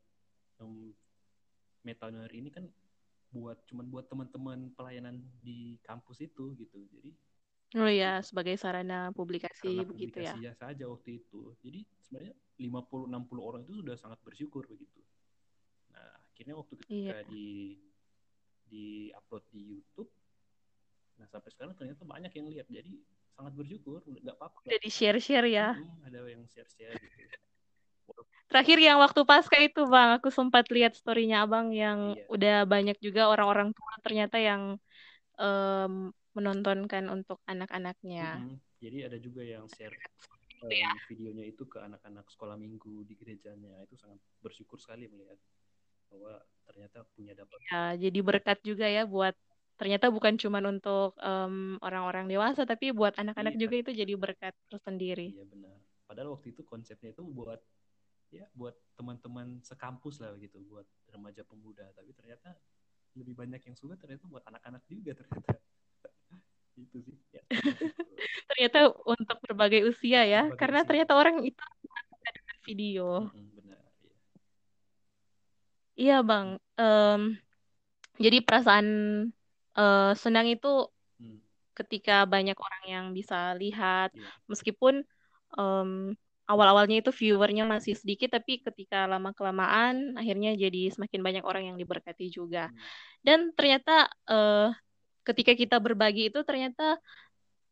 um, 0.61 0.91
Metaner 1.79 2.27
ini 2.35 2.51
kan 2.51 2.67
buat 3.29 3.57
cuman 3.69 3.85
buat 3.89 4.05
teman-teman 4.09 4.73
pelayanan 4.73 5.21
di 5.41 5.77
kampus 5.85 6.25
itu 6.25 6.55
gitu 6.57 6.79
jadi 6.89 7.13
Oh 7.77 7.85
ya, 7.85 8.17
sebagai 8.25 8.57
sarana 8.57 9.13
publikasi 9.13 9.77
sarana 9.77 9.85
begitu 9.85 10.25
ya. 10.25 10.33
publikasi 10.33 10.41
ya. 10.41 10.53
saja 10.57 10.89
waktu 10.89 11.21
itu. 11.21 11.53
Jadi 11.61 11.85
sebenarnya 12.01 12.33
50 12.57 13.29
60 13.29 13.29
orang 13.45 13.61
itu 13.61 13.73
sudah 13.77 13.93
sangat 13.93 14.17
bersyukur 14.25 14.65
begitu. 14.65 14.97
Nah, 15.93 16.17
akhirnya 16.33 16.57
waktu 16.57 16.73
ketika 16.81 17.21
iya. 17.21 17.29
di 17.29 17.77
di 18.65 19.13
upload 19.13 19.45
di 19.53 19.61
YouTube 19.69 20.09
Nah 21.21 21.29
sampai 21.29 21.53
sekarang 21.53 21.77
ternyata 21.77 22.01
banyak 22.09 22.33
yang 22.33 22.49
lihat. 22.49 22.65
Jadi 22.73 23.05
sangat 23.39 23.55
bersyukur 23.55 24.03
nggak 24.03 24.35
apa-apa 24.35 24.67
udah 24.67 24.81
di 24.83 24.91
share 24.91 25.15
share 25.23 25.47
ya 25.47 25.71
hmm, 25.71 26.03
ada 26.11 26.27
yang 26.27 26.43
share 26.51 26.67
share 26.67 26.91
gitu 26.99 27.23
terakhir 28.49 28.77
yang 28.81 28.97
waktu 28.97 29.21
pasca 29.23 29.57
itu 29.61 29.85
bang 29.85 30.17
aku 30.17 30.33
sempat 30.33 30.65
lihat 30.73 30.97
storynya 30.97 31.45
abang 31.45 31.69
yang 31.69 32.17
iya. 32.17 32.25
udah 32.33 32.57
banyak 32.65 32.97
juga 32.97 33.29
orang-orang 33.29 33.69
tua 33.71 33.93
ternyata 34.01 34.41
yang 34.41 34.81
um, 35.37 36.09
menontonkan 36.33 37.05
untuk 37.13 37.37
anak-anaknya 37.45 38.41
-hmm. 38.41 38.57
jadi 38.81 38.97
ada 39.13 39.17
juga 39.21 39.45
yang 39.45 39.69
share 39.69 39.93
um, 40.65 40.71
ya. 40.73 40.89
videonya 41.05 41.45
itu 41.45 41.63
ke 41.69 41.77
anak-anak 41.77 42.25
sekolah 42.33 42.57
minggu 42.57 43.05
di 43.05 43.13
gerejanya 43.13 43.85
itu 43.85 43.93
sangat 44.01 44.17
bersyukur 44.41 44.81
sekali 44.81 45.05
melihat 45.05 45.37
bahwa 46.09 46.41
ternyata 46.65 47.05
punya 47.13 47.37
dapat 47.37 47.57
ya 47.69 47.93
jadi 48.09 48.19
berkat 48.25 48.57
juga 48.65 48.89
ya 48.89 49.05
buat 49.05 49.37
ternyata 49.79 50.11
bukan 50.11 50.35
cuma 50.35 50.59
untuk 50.59 51.15
um, 51.23 51.79
orang-orang 51.79 52.27
dewasa 52.27 52.67
tapi 52.67 52.91
buat 52.91 53.15
anak-anak 53.15 53.55
iya. 53.55 53.61
juga 53.63 53.75
itu 53.79 53.91
jadi 53.95 54.13
berkat 54.19 54.51
tersendiri. 54.67 55.31
Iya 55.31 55.47
benar. 55.47 55.79
Padahal 56.03 56.35
waktu 56.35 56.51
itu 56.51 56.67
konsepnya 56.67 57.15
itu 57.15 57.23
buat 57.23 57.63
ya 58.29 58.45
buat 58.53 58.77
teman-teman 58.93 59.61
sekampus 59.65 60.21
lah 60.21 60.37
gitu, 60.37 60.61
buat 60.69 60.85
remaja 61.09 61.41
pemuda. 61.45 61.89
Tapi 61.97 62.13
ternyata 62.13 62.53
lebih 63.17 63.33
banyak 63.33 63.61
yang 63.65 63.75
suka 63.77 63.97
ternyata 63.97 64.29
buat 64.29 64.45
anak-anak 64.45 64.85
juga 64.85 65.17
ternyata. 65.17 65.57
itu 66.83 66.97
sih. 67.03 67.17
Ya. 67.33 67.43
ternyata 68.49 68.93
untuk 69.05 69.37
berbagai 69.43 69.89
usia 69.89 70.23
ya, 70.25 70.47
berbagai 70.47 70.59
karena 70.61 70.79
usia. 70.81 70.87
ternyata 70.87 71.13
orang 71.17 71.37
itu 71.43 71.65
dengan 72.29 72.57
video. 72.65 73.07
Hmm, 73.33 73.49
benar. 73.57 73.81
Iya, 73.99 74.17
iya 75.97 76.17
bang. 76.21 76.47
Um, 76.79 77.21
jadi 78.19 78.37
perasaan 78.43 78.87
uh, 79.79 80.11
senang 80.13 80.47
itu 80.51 80.87
hmm. 81.19 81.39
ketika 81.73 82.27
banyak 82.27 82.55
orang 82.59 82.83
yang 82.85 83.05
bisa 83.15 83.55
lihat 83.55 84.11
yeah. 84.11 84.31
meskipun 84.51 85.07
um, 85.55 86.13
awal-awalnya 86.49 87.05
itu 87.05 87.13
viewernya 87.13 87.69
masih 87.69 87.93
sedikit 87.93 88.33
tapi 88.33 88.59
ketika 88.65 89.05
lama 89.05 89.29
kelamaan 89.37 90.17
akhirnya 90.17 90.57
jadi 90.57 90.89
semakin 90.89 91.21
banyak 91.21 91.43
orang 91.45 91.69
yang 91.69 91.77
diberkati 91.77 92.33
juga 92.33 92.73
hmm. 92.73 92.77
dan 93.21 93.39
ternyata 93.53 94.09
uh, 94.25 94.73
ketika 95.21 95.53
kita 95.53 95.77
berbagi 95.77 96.33
itu 96.33 96.41
ternyata 96.41 96.97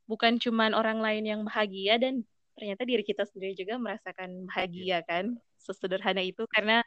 bukan 0.06 0.38
cuma 0.38 0.70
orang 0.78 1.02
lain 1.02 1.26
yang 1.26 1.42
bahagia 1.42 1.98
dan 1.98 2.22
ternyata 2.54 2.86
diri 2.86 3.02
kita 3.02 3.26
sendiri 3.26 3.58
juga 3.58 3.82
merasakan 3.82 4.46
bahagia 4.46 5.02
yeah. 5.02 5.06
kan 5.06 5.26
sesederhana 5.58 6.22
itu 6.22 6.46
karena 6.54 6.86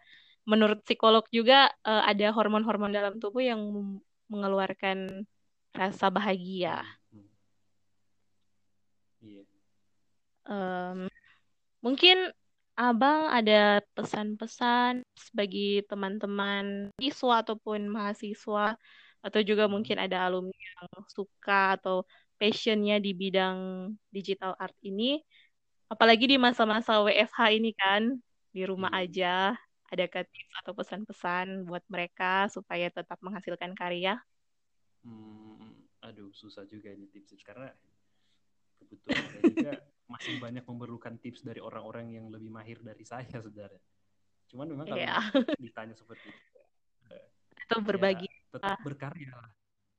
menurut 0.48 0.80
psikolog 0.86 1.26
juga 1.28 1.68
uh, 1.84 2.06
ada 2.06 2.32
hormon-hormon 2.32 2.94
dalam 2.94 3.18
tubuh 3.20 3.44
yang 3.44 3.60
mengeluarkan 4.30 5.26
rasa 5.74 6.10
bahagia. 6.10 6.82
Um, 10.50 11.06
mungkin 11.80 12.32
abang 12.76 13.28
ada 13.28 13.84
pesan-pesan 13.92 15.04
bagi 15.36 15.84
teman-teman 15.84 16.88
siswa 16.96 17.44
ataupun 17.44 17.92
mahasiswa 17.92 18.76
atau 19.20 19.40
juga 19.44 19.68
hmm. 19.68 19.72
mungkin 19.76 19.96
ada 20.00 20.24
alumni 20.24 20.56
yang 20.56 20.88
suka 21.12 21.76
atau 21.76 22.08
passionnya 22.40 22.96
di 22.96 23.12
bidang 23.12 23.92
digital 24.08 24.56
art 24.56 24.72
ini 24.80 25.20
apalagi 25.92 26.24
di 26.24 26.40
masa-masa 26.40 27.04
WFH 27.04 27.40
ini 27.52 27.76
kan 27.76 28.16
di 28.48 28.64
rumah 28.64 28.88
hmm. 28.96 29.02
aja 29.04 29.34
ada 29.90 30.06
tips 30.06 30.54
atau 30.62 30.72
pesan-pesan 30.72 31.66
buat 31.66 31.82
mereka 31.90 32.46
supaya 32.46 32.86
tetap 32.94 33.18
menghasilkan 33.26 33.74
karya? 33.74 34.22
Hmm, 35.02 35.82
aduh, 35.98 36.30
susah 36.30 36.62
juga 36.70 36.94
ini 36.94 37.10
tips 37.10 37.42
karena 37.42 37.74
saya 38.98 39.40
juga 39.54 39.72
masih 40.10 40.42
banyak 40.42 40.64
memerlukan 40.66 41.14
tips 41.22 41.46
dari 41.46 41.62
orang-orang 41.62 42.10
yang 42.10 42.26
lebih 42.28 42.50
mahir 42.50 42.82
dari 42.82 43.06
saya 43.06 43.38
sebenarnya. 43.38 43.82
Cuman 44.50 44.66
memang 44.66 44.86
kalau 44.90 44.98
yeah. 44.98 45.22
ditanya 45.62 45.94
seperti 45.94 46.34
itu, 46.34 46.42
ya 46.58 47.78
berbagi, 47.78 48.26
ya, 48.26 48.58
tetap 48.58 48.78
berkarya. 48.82 49.38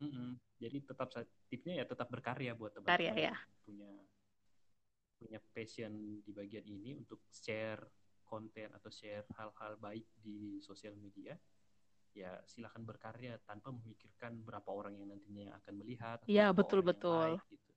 Mm 0.03 0.11
-mm. 0.11 0.29
Jadi 0.59 0.77
tetap 0.83 1.07
tipsnya 1.47 1.73
ya 1.81 1.85
tetap 1.87 2.07
berkarya 2.11 2.51
buat 2.57 2.75
teman-teman 2.75 3.15
ya. 3.15 3.35
punya 3.63 3.91
punya 5.21 5.37
passion 5.53 6.19
di 6.25 6.31
bagian 6.33 6.65
ini 6.65 6.97
untuk 6.97 7.21
share 7.29 7.85
konten 8.25 8.73
atau 8.73 8.89
share 8.89 9.23
hal-hal 9.37 9.77
baik 9.77 10.07
di 10.17 10.57
sosial 10.63 10.97
media, 10.97 11.37
ya 12.17 12.41
silahkan 12.49 12.81
berkarya 12.81 13.37
tanpa 13.45 13.69
memikirkan 13.71 14.41
berapa 14.41 14.67
orang 14.71 14.97
yang 14.97 15.13
nantinya 15.13 15.55
akan 15.61 15.73
melihat. 15.79 16.17
Iya 16.25 16.49
betul 16.51 16.81
betul. 16.81 17.37
Gitu. 17.51 17.70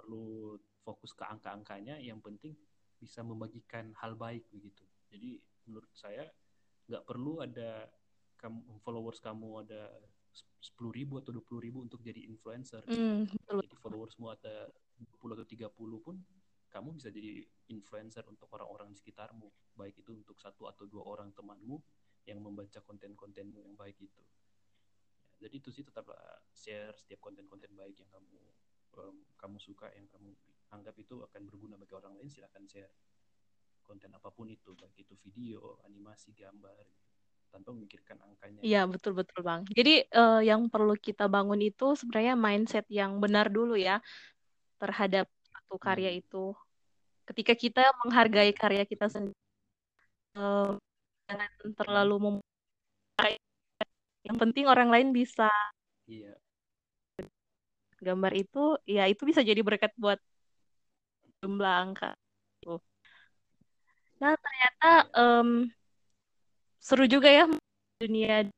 Perlu 0.00 0.56
fokus 0.80 1.12
ke 1.12 1.24
angka-angkanya. 1.28 2.00
Yang 2.00 2.20
penting 2.24 2.52
bisa 2.96 3.20
membagikan 3.20 3.92
hal 4.00 4.16
baik 4.16 4.48
begitu. 4.48 4.84
Jadi 5.12 5.36
menurut 5.68 5.92
saya 5.92 6.24
nggak 6.88 7.04
perlu 7.04 7.44
ada 7.44 7.86
kamu 8.40 8.80
followers 8.80 9.20
kamu 9.20 9.68
ada 9.68 9.92
sepuluh 10.60 10.92
ribu 10.92 11.20
atau 11.20 11.32
dua 11.32 11.44
puluh 11.44 11.60
ribu 11.60 11.84
untuk 11.84 12.00
jadi 12.00 12.24
influencer. 12.24 12.84
Mm, 12.88 13.28
betul. 13.28 13.60
Jadi 13.64 13.76
followersmu 13.80 14.26
ada 14.32 14.68
20 15.00 15.32
atau 15.32 15.48
30 15.48 16.00
pun 16.04 16.16
kamu 16.70 16.94
bisa 16.94 17.10
jadi 17.10 17.42
influencer 17.72 18.22
untuk 18.30 18.46
orang-orang 18.54 18.94
di 18.94 18.96
sekitarmu, 19.00 19.74
baik 19.74 20.06
itu 20.06 20.14
untuk 20.14 20.38
satu 20.38 20.70
atau 20.70 20.86
dua 20.86 21.02
orang 21.02 21.34
temanmu 21.34 21.82
yang 22.30 22.38
membaca 22.38 22.78
konten-kontenmu 22.84 23.58
yang 23.58 23.74
baik 23.74 23.98
itu. 23.98 24.22
Ya, 25.40 25.48
jadi 25.48 25.58
itu 25.58 25.74
sih 25.74 25.82
tetaplah 25.82 26.20
share 26.54 26.94
setiap 26.94 27.18
konten-konten 27.18 27.74
baik 27.74 27.98
yang 27.98 28.10
kamu 28.12 28.38
um, 28.98 29.16
kamu 29.38 29.58
suka, 29.62 29.90
yang 29.94 30.06
kamu 30.10 30.34
anggap 30.74 30.94
itu 30.98 31.22
akan 31.22 31.40
berguna 31.46 31.74
bagi 31.78 31.94
orang 31.94 32.14
lain, 32.18 32.30
silahkan 32.30 32.64
share 32.66 32.94
konten 33.86 34.10
apa 34.14 34.30
pun 34.30 34.46
itu, 34.46 34.70
baik 34.78 35.02
itu 35.02 35.14
video, 35.18 35.82
animasi, 35.82 36.30
gambar, 36.30 36.78
gitu, 36.86 37.10
tanpa 37.50 37.74
memikirkan 37.74 38.22
angkanya. 38.22 38.62
Iya 38.62 38.86
betul 38.86 39.18
betul 39.18 39.42
bang. 39.42 39.66
Jadi 39.66 40.06
uh, 40.14 40.38
yang 40.38 40.70
perlu 40.70 40.94
kita 40.94 41.26
bangun 41.26 41.58
itu 41.58 41.98
sebenarnya 41.98 42.38
mindset 42.38 42.86
yang 42.86 43.18
benar 43.18 43.50
dulu 43.50 43.74
ya 43.74 43.98
terhadap 44.78 45.26
satu 45.50 45.76
karya 45.76 46.10
hmm. 46.14 46.20
itu 46.22 46.44
ketika 47.30 47.54
kita 47.54 47.82
menghargai 48.02 48.50
karya 48.50 48.82
kita 48.82 49.06
sendiri 49.06 49.38
uh, 50.34 50.74
jangan 51.30 51.50
terlalu 51.78 52.16
mem 52.18 52.36
yang 54.26 54.36
penting 54.36 54.66
orang 54.66 54.90
lain 54.90 55.14
bisa 55.14 55.46
iya. 56.10 56.34
Gambar 58.00 58.32
itu 58.34 58.76
ya 58.88 59.04
itu 59.06 59.22
bisa 59.28 59.44
jadi 59.44 59.60
berkat 59.60 59.92
buat 59.96 60.18
jumlah 61.44 61.74
angka 61.84 62.10
nah 64.20 64.36
ternyata 64.36 64.90
um, 65.16 65.64
seru 66.76 67.08
juga 67.08 67.32
ya 67.32 67.48
dunia 68.00 68.52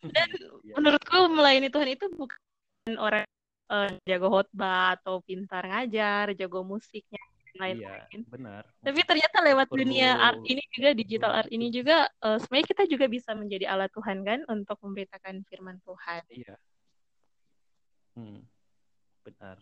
dan 0.00 0.28
iya. 0.64 0.74
menurutku 0.76 1.18
melayani 1.32 1.68
Tuhan 1.68 1.88
itu 1.92 2.06
bukan 2.12 2.40
orang 2.96 3.24
uh, 3.70 3.90
jago 4.06 4.28
khotbah 4.30 4.98
atau 4.98 5.22
pintar 5.24 5.66
ngajar, 5.66 6.34
jago 6.38 6.62
musiknya 6.62 7.20
lain-lain. 7.56 8.04
Iya, 8.12 8.28
benar. 8.28 8.62
Tapi 8.84 9.00
ternyata 9.02 9.40
lewat 9.40 9.66
Perlu... 9.72 9.80
dunia 9.80 10.12
art 10.20 10.44
ini 10.44 10.62
juga 10.68 10.90
digital 10.92 11.32
art 11.32 11.48
ini 11.48 11.72
juga 11.72 12.04
uh, 12.20 12.36
sebenarnya 12.36 12.68
kita 12.68 12.82
juga 12.84 13.06
bisa 13.08 13.32
menjadi 13.32 13.64
alat 13.72 13.90
Tuhan 13.96 14.18
kan 14.22 14.40
untuk 14.52 14.76
memberitakan 14.84 15.40
firman 15.48 15.80
Tuhan. 15.82 16.22
Iya. 16.28 16.54
Hmm. 18.16 18.40
Benar. 19.22 19.60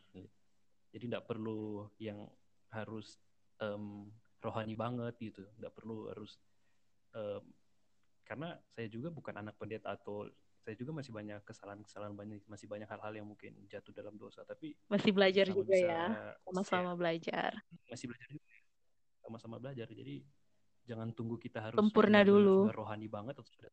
Jadi 0.95 1.05
tidak 1.11 1.27
perlu 1.27 1.91
yang 1.99 2.25
harus 2.71 3.19
um, 3.59 4.11
rohani 4.39 4.79
banget 4.79 5.15
gitu, 5.19 5.43
tidak 5.59 5.75
perlu 5.75 6.11
harus 6.11 6.39
um, 7.15 7.43
karena 8.25 8.57
saya 8.73 8.89
juga 8.89 9.13
bukan 9.13 9.37
anak 9.37 9.55
pendeta 9.61 9.93
atau 9.93 10.27
saya 10.65 10.81
juga 10.81 10.97
masih 10.97 11.13
banyak 11.13 11.45
kesalahan-kesalahan 11.45 12.17
banyak 12.17 12.41
masih 12.49 12.65
banyak 12.65 12.89
hal-hal 12.89 13.13
yang 13.13 13.29
mungkin 13.29 13.53
jatuh 13.69 13.93
dalam 13.93 14.17
dosa. 14.17 14.49
Tapi 14.49 14.73
masih 14.89 15.13
belajar 15.13 15.53
juga 15.53 15.77
ya. 15.77 16.33
Sama-sama 16.41 16.97
belajar. 16.97 17.53
Masih 17.93 18.09
belajar 18.09 18.29
juga 18.33 18.49
sama-sama 19.21 19.57
belajar. 19.61 19.89
Jadi 19.93 20.25
jangan 20.89 21.13
tunggu 21.13 21.37
kita 21.37 21.61
harus 21.61 21.77
sempurna 21.77 22.25
dulu. 22.25 22.73
rohani 22.73 23.09
banget 23.13 23.37
atau 23.37 23.45
sudah 23.45 23.69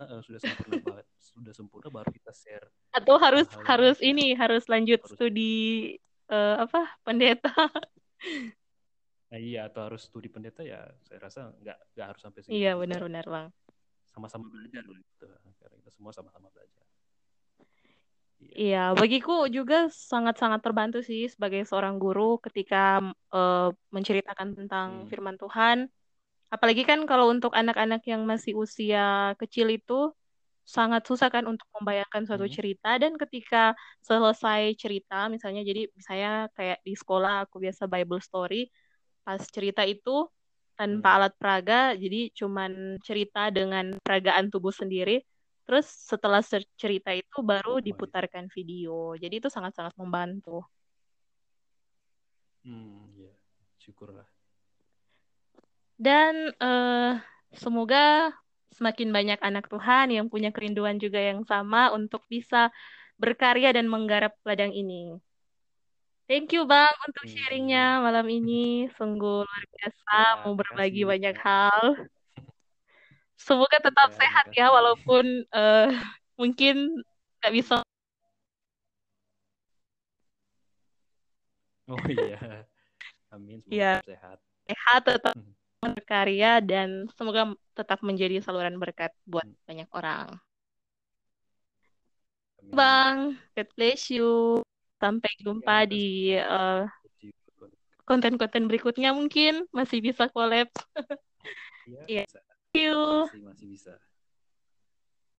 uh, 0.00 0.20
sudah 0.22 0.40
sempurna 0.40 0.74
banget. 0.86 1.06
Sudah 1.18 1.52
sempurna 1.54 1.88
baru 1.90 2.10
kita 2.10 2.32
share 2.34 2.68
atau 2.94 3.14
harus 3.20 3.46
harus 3.62 3.98
ini 4.02 4.34
harus 4.34 4.66
lanjut 4.66 4.98
harus. 5.04 5.12
studi 5.14 5.56
uh, 6.32 6.64
apa 6.64 6.88
pendeta. 7.04 7.52
Nah, 9.28 9.36
iya 9.36 9.68
atau 9.68 9.84
harus 9.84 10.08
studi 10.08 10.32
pendeta 10.32 10.64
ya 10.64 10.88
saya 11.04 11.20
rasa 11.20 11.52
nggak 11.60 11.78
nggak 11.92 12.06
harus 12.08 12.22
sampai 12.24 12.40
sini. 12.40 12.64
Iya 12.64 12.80
benar-benar 12.80 13.28
bang. 13.28 13.46
Sama-sama 14.08 14.48
belajar 14.48 14.80
gitu. 14.88 15.28
Karena 15.60 15.76
kita 15.84 15.92
semua 15.92 16.16
sama-sama 16.16 16.48
belajar. 16.48 16.88
Iya. 18.38 18.54
iya 18.56 18.84
bagiku 18.96 19.50
juga 19.50 19.90
sangat-sangat 19.92 20.62
terbantu 20.62 21.04
sih 21.04 21.26
sebagai 21.28 21.66
seorang 21.68 21.98
guru 21.98 22.38
ketika 22.40 23.02
uh, 23.34 23.68
menceritakan 23.90 24.54
tentang 24.54 24.88
hmm. 25.04 25.08
firman 25.12 25.36
Tuhan 25.36 25.92
apalagi 26.48 26.82
kan 26.88 27.04
kalau 27.10 27.28
untuk 27.34 27.52
anak-anak 27.52 28.02
yang 28.08 28.24
masih 28.24 28.56
usia 28.56 29.36
kecil 29.40 29.68
itu 29.72 30.12
sangat 30.68 31.02
susah 31.08 31.32
kan 31.32 31.44
untuk 31.48 31.64
membayangkan 31.80 32.28
suatu 32.28 32.44
Hmm. 32.44 32.52
cerita 32.52 32.90
dan 33.00 33.16
ketika 33.16 33.72
selesai 34.04 34.76
cerita 34.76 35.28
misalnya 35.32 35.64
jadi 35.64 35.88
misalnya 35.96 36.52
kayak 36.52 36.78
di 36.84 36.92
sekolah 36.92 37.48
aku 37.48 37.56
biasa 37.64 37.88
Bible 37.88 38.20
story 38.20 38.68
pas 39.24 39.40
cerita 39.48 39.84
itu 39.88 40.28
tanpa 40.76 41.08
Hmm. 41.08 41.16
alat 41.20 41.32
peraga 41.40 41.80
jadi 41.96 42.28
cuman 42.36 43.00
cerita 43.00 43.48
dengan 43.48 43.96
peragaan 44.04 44.52
tubuh 44.52 44.72
sendiri 44.72 45.24
terus 45.64 45.84
setelah 45.88 46.40
cerita 46.76 47.12
itu 47.12 47.36
baru 47.44 47.76
Oh, 47.76 47.80
gitu. 47.80 47.88
diputarkan 47.92 48.48
video 48.52 49.16
jadi 49.16 49.40
itu 49.40 49.48
sangat-sangat 49.52 49.96
membantu 50.00 50.64
Hmm, 52.64 53.14
ya. 53.16 53.32
Syukurlah. 53.80 54.26
Dan 56.06 56.34
eh, 56.62 56.96
semoga 57.62 57.98
semakin 58.76 59.08
banyak 59.16 59.38
anak 59.48 59.64
Tuhan 59.72 60.06
yang 60.16 60.26
punya 60.32 60.50
kerinduan 60.54 60.96
juga 61.04 61.18
yang 61.30 61.40
sama 61.50 61.78
untuk 61.98 62.22
bisa 62.34 62.56
berkarya 63.22 63.68
dan 63.76 63.86
menggarap 63.92 64.32
ladang 64.48 64.72
ini. 64.80 64.94
Thank 66.28 66.52
you 66.54 66.62
Bang 66.70 66.92
untuk 67.08 67.24
Hmm, 67.24 67.32
sharingnya 67.34 67.80
malam 68.04 68.26
ini. 68.36 68.52
Sungguh 68.96 69.34
luar 69.48 69.64
biasa 69.74 70.12
Ya, 70.12 70.36
mau 70.44 70.52
berbagi 70.60 71.00
makasih, 71.00 71.10
banyak 71.12 71.34
hal. 71.46 71.84
Semoga 73.38 73.76
tetap 73.80 74.08
Ya, 74.10 74.18
sehat 74.20 74.46
ya 74.58 74.66
walaupun 74.74 75.24
eh, 75.54 75.88
mungkin 76.40 76.74
nggak 77.38 77.52
bisa. 77.54 77.74
Oh 81.88 82.04
iya. 82.08 82.38
Amin, 83.34 83.60
semoga 83.64 83.98
Ya. 83.98 84.02
sehat. 84.06 84.38
Sehat 84.68 85.02
tetap 85.06 85.36
Hmm. 85.36 85.52
Berkarya 85.82 86.58
dan 86.58 87.06
semoga 87.14 87.54
tetap 87.78 88.02
menjadi 88.02 88.42
saluran 88.42 88.76
berkat 88.82 89.14
buat 89.22 89.46
Hmm. 89.46 89.58
banyak 89.66 89.88
orang. 89.94 90.26
Amin. 92.58 92.74
Bang, 92.74 93.16
God 93.54 93.68
bless 93.78 94.10
you. 94.10 94.60
Sampai 94.98 95.30
jumpa 95.38 95.86
Ya, 95.86 95.90
di 95.94 96.34
eh, 96.34 96.82
konten-konten 98.02 98.66
berikutnya 98.66 99.14
mungkin 99.14 99.62
masih 99.70 100.02
bisa 100.02 100.26
collab. 100.34 100.66
Ya, 101.86 102.02
Iya. 102.10 102.24
bisa. 102.26 102.40
Thank 102.74 102.82
you. 102.82 102.98
Makasih, 103.46 104.07